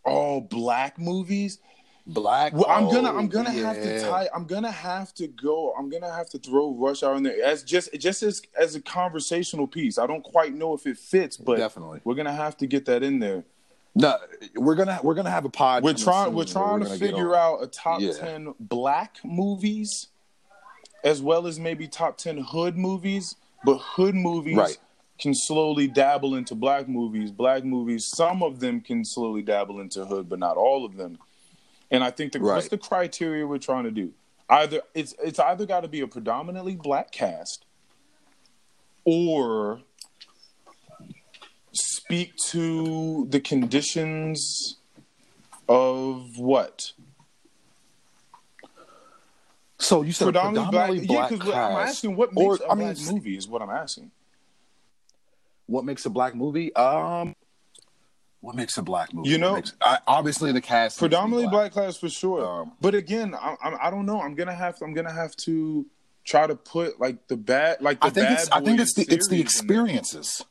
[0.05, 1.59] all black movies
[2.13, 2.53] Black.
[2.53, 3.73] Well, I'm gonna I'm gonna yeah.
[3.73, 4.29] have to tie.
[4.35, 5.75] I'm gonna have to go.
[5.79, 8.81] I'm gonna have to throw Rush Hour in there as just just as as a
[8.81, 9.99] conversational piece.
[9.99, 13.03] I don't quite know if it fits, but definitely we're gonna have to get that
[13.03, 13.45] in there.
[13.95, 14.17] No,
[14.57, 15.83] we're gonna we're gonna have a pod.
[15.83, 18.13] We're trying we're trying we're to figure out a top yeah.
[18.13, 20.09] ten black movies,
[21.05, 23.37] as well as maybe top ten hood movies.
[23.65, 24.79] But hood movies right.
[25.19, 27.31] can slowly dabble into black movies.
[27.31, 31.19] Black movies, some of them can slowly dabble into hood, but not all of them.
[31.91, 32.55] And I think the right.
[32.55, 34.13] what's the criteria we're trying to do?
[34.49, 37.65] Either it's it's either got to be a predominantly black cast,
[39.05, 39.81] or
[41.73, 44.77] speak to the conditions
[45.69, 46.93] of what?
[49.79, 52.75] So you said predominantly, predominantly black, black yeah, I'm asking what makes or, a I
[52.75, 54.11] black mean, movie is what I'm asking.
[55.67, 56.75] What makes a black movie?
[56.75, 57.35] Um,
[58.41, 59.29] what makes a black movie?
[59.29, 61.75] You know, makes, I, obviously the cast predominantly black.
[61.75, 62.45] black for sure.
[62.45, 64.21] Um, but again, I, I, I, don't know.
[64.21, 65.87] I'm gonna have to, I'm gonna have to
[66.25, 68.95] try to put like the bad like the I think bad it's I think it's
[68.95, 70.45] the it's the experiences.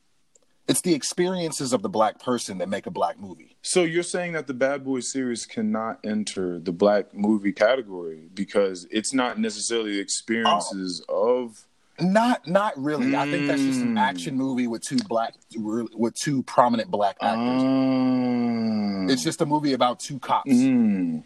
[0.68, 3.58] It's the experiences of the black person that make a black movie.
[3.64, 8.86] So you're saying that the Bad Boys series cannot enter the black movie category because
[8.92, 11.46] it's not necessarily the experiences oh.
[11.46, 11.66] of
[12.02, 13.08] not, not really.
[13.08, 13.18] Mm.
[13.18, 14.42] I think that's just an action hmm.
[14.42, 17.64] movie with two black, with two prominent black actors.
[17.64, 19.12] Mm.
[19.12, 21.24] It's just a movie about two cops mm.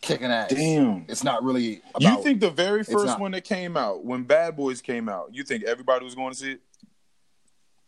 [0.00, 0.50] kicking ass.
[0.50, 1.82] Damn, it's not really.
[1.94, 5.30] About, you think the very first one that came out, when Bad Boys came out,
[5.32, 6.60] you think everybody was going to see it?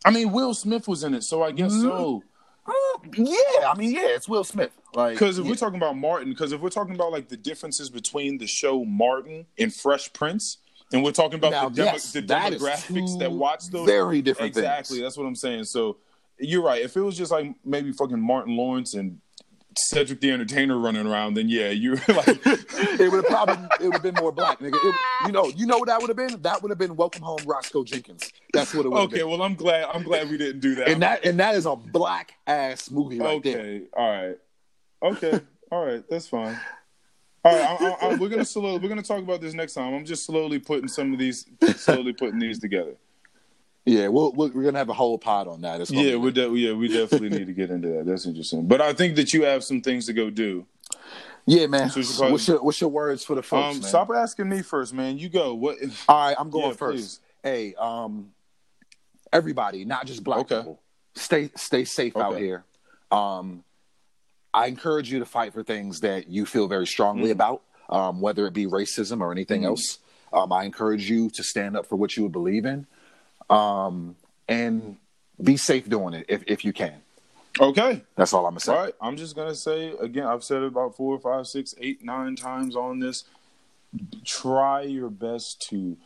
[0.05, 2.23] I mean, Will Smith was in it, so I guess so.
[2.65, 2.73] Uh,
[3.17, 3.35] yeah,
[3.69, 4.71] I mean, yeah, it's Will Smith.
[4.95, 5.51] Like, because if yeah.
[5.51, 8.85] we're talking about Martin, because if we're talking about like the differences between the show
[8.85, 10.59] Martin and Fresh Prince,
[10.93, 13.87] and we're talking about now, the, demo- yes, the demographics that watch those.
[13.87, 14.49] Very different.
[14.49, 14.97] Exactly.
[14.97, 15.05] Things.
[15.05, 15.65] That's what I'm saying.
[15.65, 15.99] So
[16.39, 16.83] you're right.
[16.83, 19.21] If it was just like maybe fucking Martin Lawrence and
[19.77, 23.95] Cedric the Entertainer running around, then yeah, you're like it would have probably it would
[23.95, 24.75] have been more black, nigga.
[24.75, 24.95] It,
[25.27, 26.41] you know, you know what that would have been?
[26.43, 28.33] That would have been Welcome Home, Roscoe Jenkins.
[28.53, 29.01] That's what it would.
[29.03, 29.31] Okay, been.
[29.31, 29.89] well, I'm glad.
[29.93, 30.89] I'm glad we didn't do that.
[30.89, 33.53] And that and that is a black ass movie right okay.
[33.53, 33.63] there.
[33.63, 34.39] Okay, all right.
[35.03, 35.41] Okay.
[35.71, 36.59] All right, that's fine.
[37.45, 39.95] All right, I, I, I, we're gonna slowly, we're gonna talk about this next time.
[39.95, 42.95] I'm just slowly putting some of these, slowly putting these together.
[43.85, 45.91] Yeah, we'll, we are gonna have a whole pod on that.
[45.91, 48.07] Yeah, we de- yeah we definitely need to get into that.
[48.07, 48.69] That's interesting.
[48.69, 50.67] But I think that you have some things to go do.
[51.47, 51.91] Yeah, man.
[51.91, 53.79] So what's your what's your words for the folks?
[53.79, 55.19] Um, stop asking me first, man.
[55.19, 55.55] You go.
[55.55, 55.79] What?
[56.09, 56.97] All right, I'm going yeah, first.
[56.97, 57.21] Please.
[57.43, 58.31] Hey, um,
[59.33, 60.59] everybody, not just black okay.
[60.59, 60.81] people,
[61.17, 62.25] stay stay safe okay.
[62.25, 62.65] out here.
[63.11, 63.65] Um,
[64.55, 67.33] I encourage you to fight for things that you feel very strongly mm-hmm.
[67.33, 69.71] about, um, whether it be racism or anything mm-hmm.
[69.71, 69.99] else.
[70.33, 72.87] Um, I encourage you to stand up for what you believe in,
[73.51, 74.17] um,
[74.49, 74.97] and
[75.43, 77.03] be safe doing it if if you can.
[77.61, 78.73] Okay, that's all I'm gonna say.
[78.73, 80.27] All right, I'm just gonna say again.
[80.27, 83.25] I've said it about four, five, six, eight, nine times on this.
[84.25, 85.99] Try your best to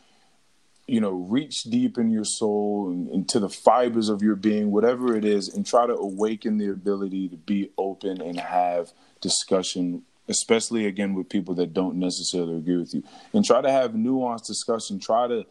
[0.87, 5.15] you know, reach deep in your soul and into the fibers of your being, whatever
[5.17, 10.85] it is, and try to awaken the ability to be open and have discussion, especially
[10.85, 13.03] again with people that don't necessarily agree with you.
[13.33, 14.99] And try to have nuanced discussion.
[14.99, 15.45] Try to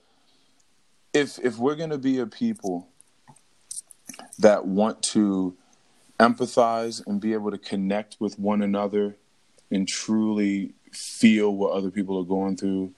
[1.13, 2.89] if if we're gonna be a people
[4.39, 5.55] that want to
[6.19, 9.17] empathize and be able to connect with one another
[9.71, 12.93] and truly feel what other people are going through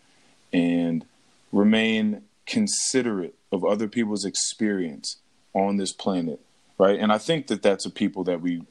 [0.53, 1.05] and
[1.51, 5.18] remain considerate of other people's experience
[5.55, 6.40] on this planet,
[6.78, 6.99] right?
[6.99, 8.62] And I think that that's a people that we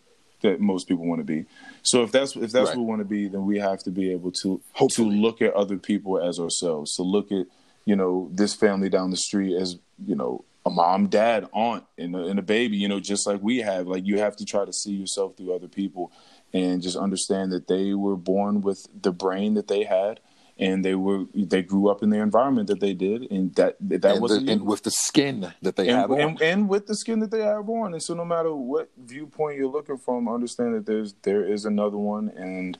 [0.41, 1.45] that most people want to be.
[1.84, 2.78] So if that's if that's right.
[2.78, 5.15] what we want to be, then we have to be able to Hopefully.
[5.15, 6.95] to look at other people as ourselves.
[6.95, 7.47] To look at
[7.86, 12.15] you know this family down the street as you know a mom, dad, aunt, and
[12.15, 12.78] a, and a baby.
[12.78, 13.88] You know, just like we have.
[13.88, 16.11] Like you have to try to see yourself through other people
[16.53, 20.19] and just understand that they were born with the brain that they had
[20.59, 24.19] and they were they grew up in the environment that they did, and that that
[24.19, 26.19] was and with the skin that they and, have on.
[26.19, 27.93] And, and, with the skin that they have on.
[27.93, 31.97] And so, no matter what viewpoint you're looking from, understand that there's there is another
[31.97, 32.77] one, and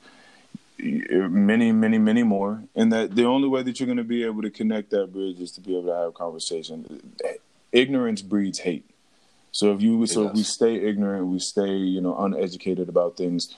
[0.78, 2.64] many, many, many more.
[2.74, 5.40] And that the only way that you're going to be able to connect that bridge
[5.40, 7.14] is to be able to have conversation.
[7.72, 8.88] Ignorance breeds hate.
[9.52, 13.54] So if you so if we stay ignorant, we stay you know uneducated about things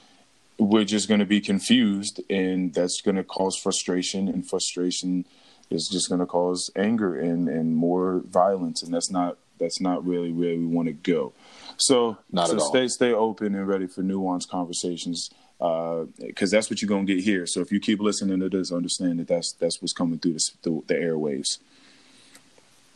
[0.61, 5.27] we're just going to be confused and that's going to cause frustration and frustration
[5.71, 10.05] is just going to cause anger and, and more violence and that's not that's not
[10.07, 11.33] really where we want to go.
[11.77, 16.81] So not so stay stay open and ready for nuanced conversations because uh, that's what
[16.81, 17.47] you're going to get here.
[17.47, 20.51] So if you keep listening to this understand that that's that's what's coming through the,
[20.63, 21.59] the, the airwaves.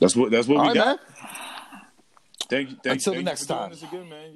[0.01, 0.87] That's what that's what All we right, got.
[0.87, 0.99] man.
[2.49, 3.73] thank you thank, until thank the next time.
[3.73, 4.33] again, man.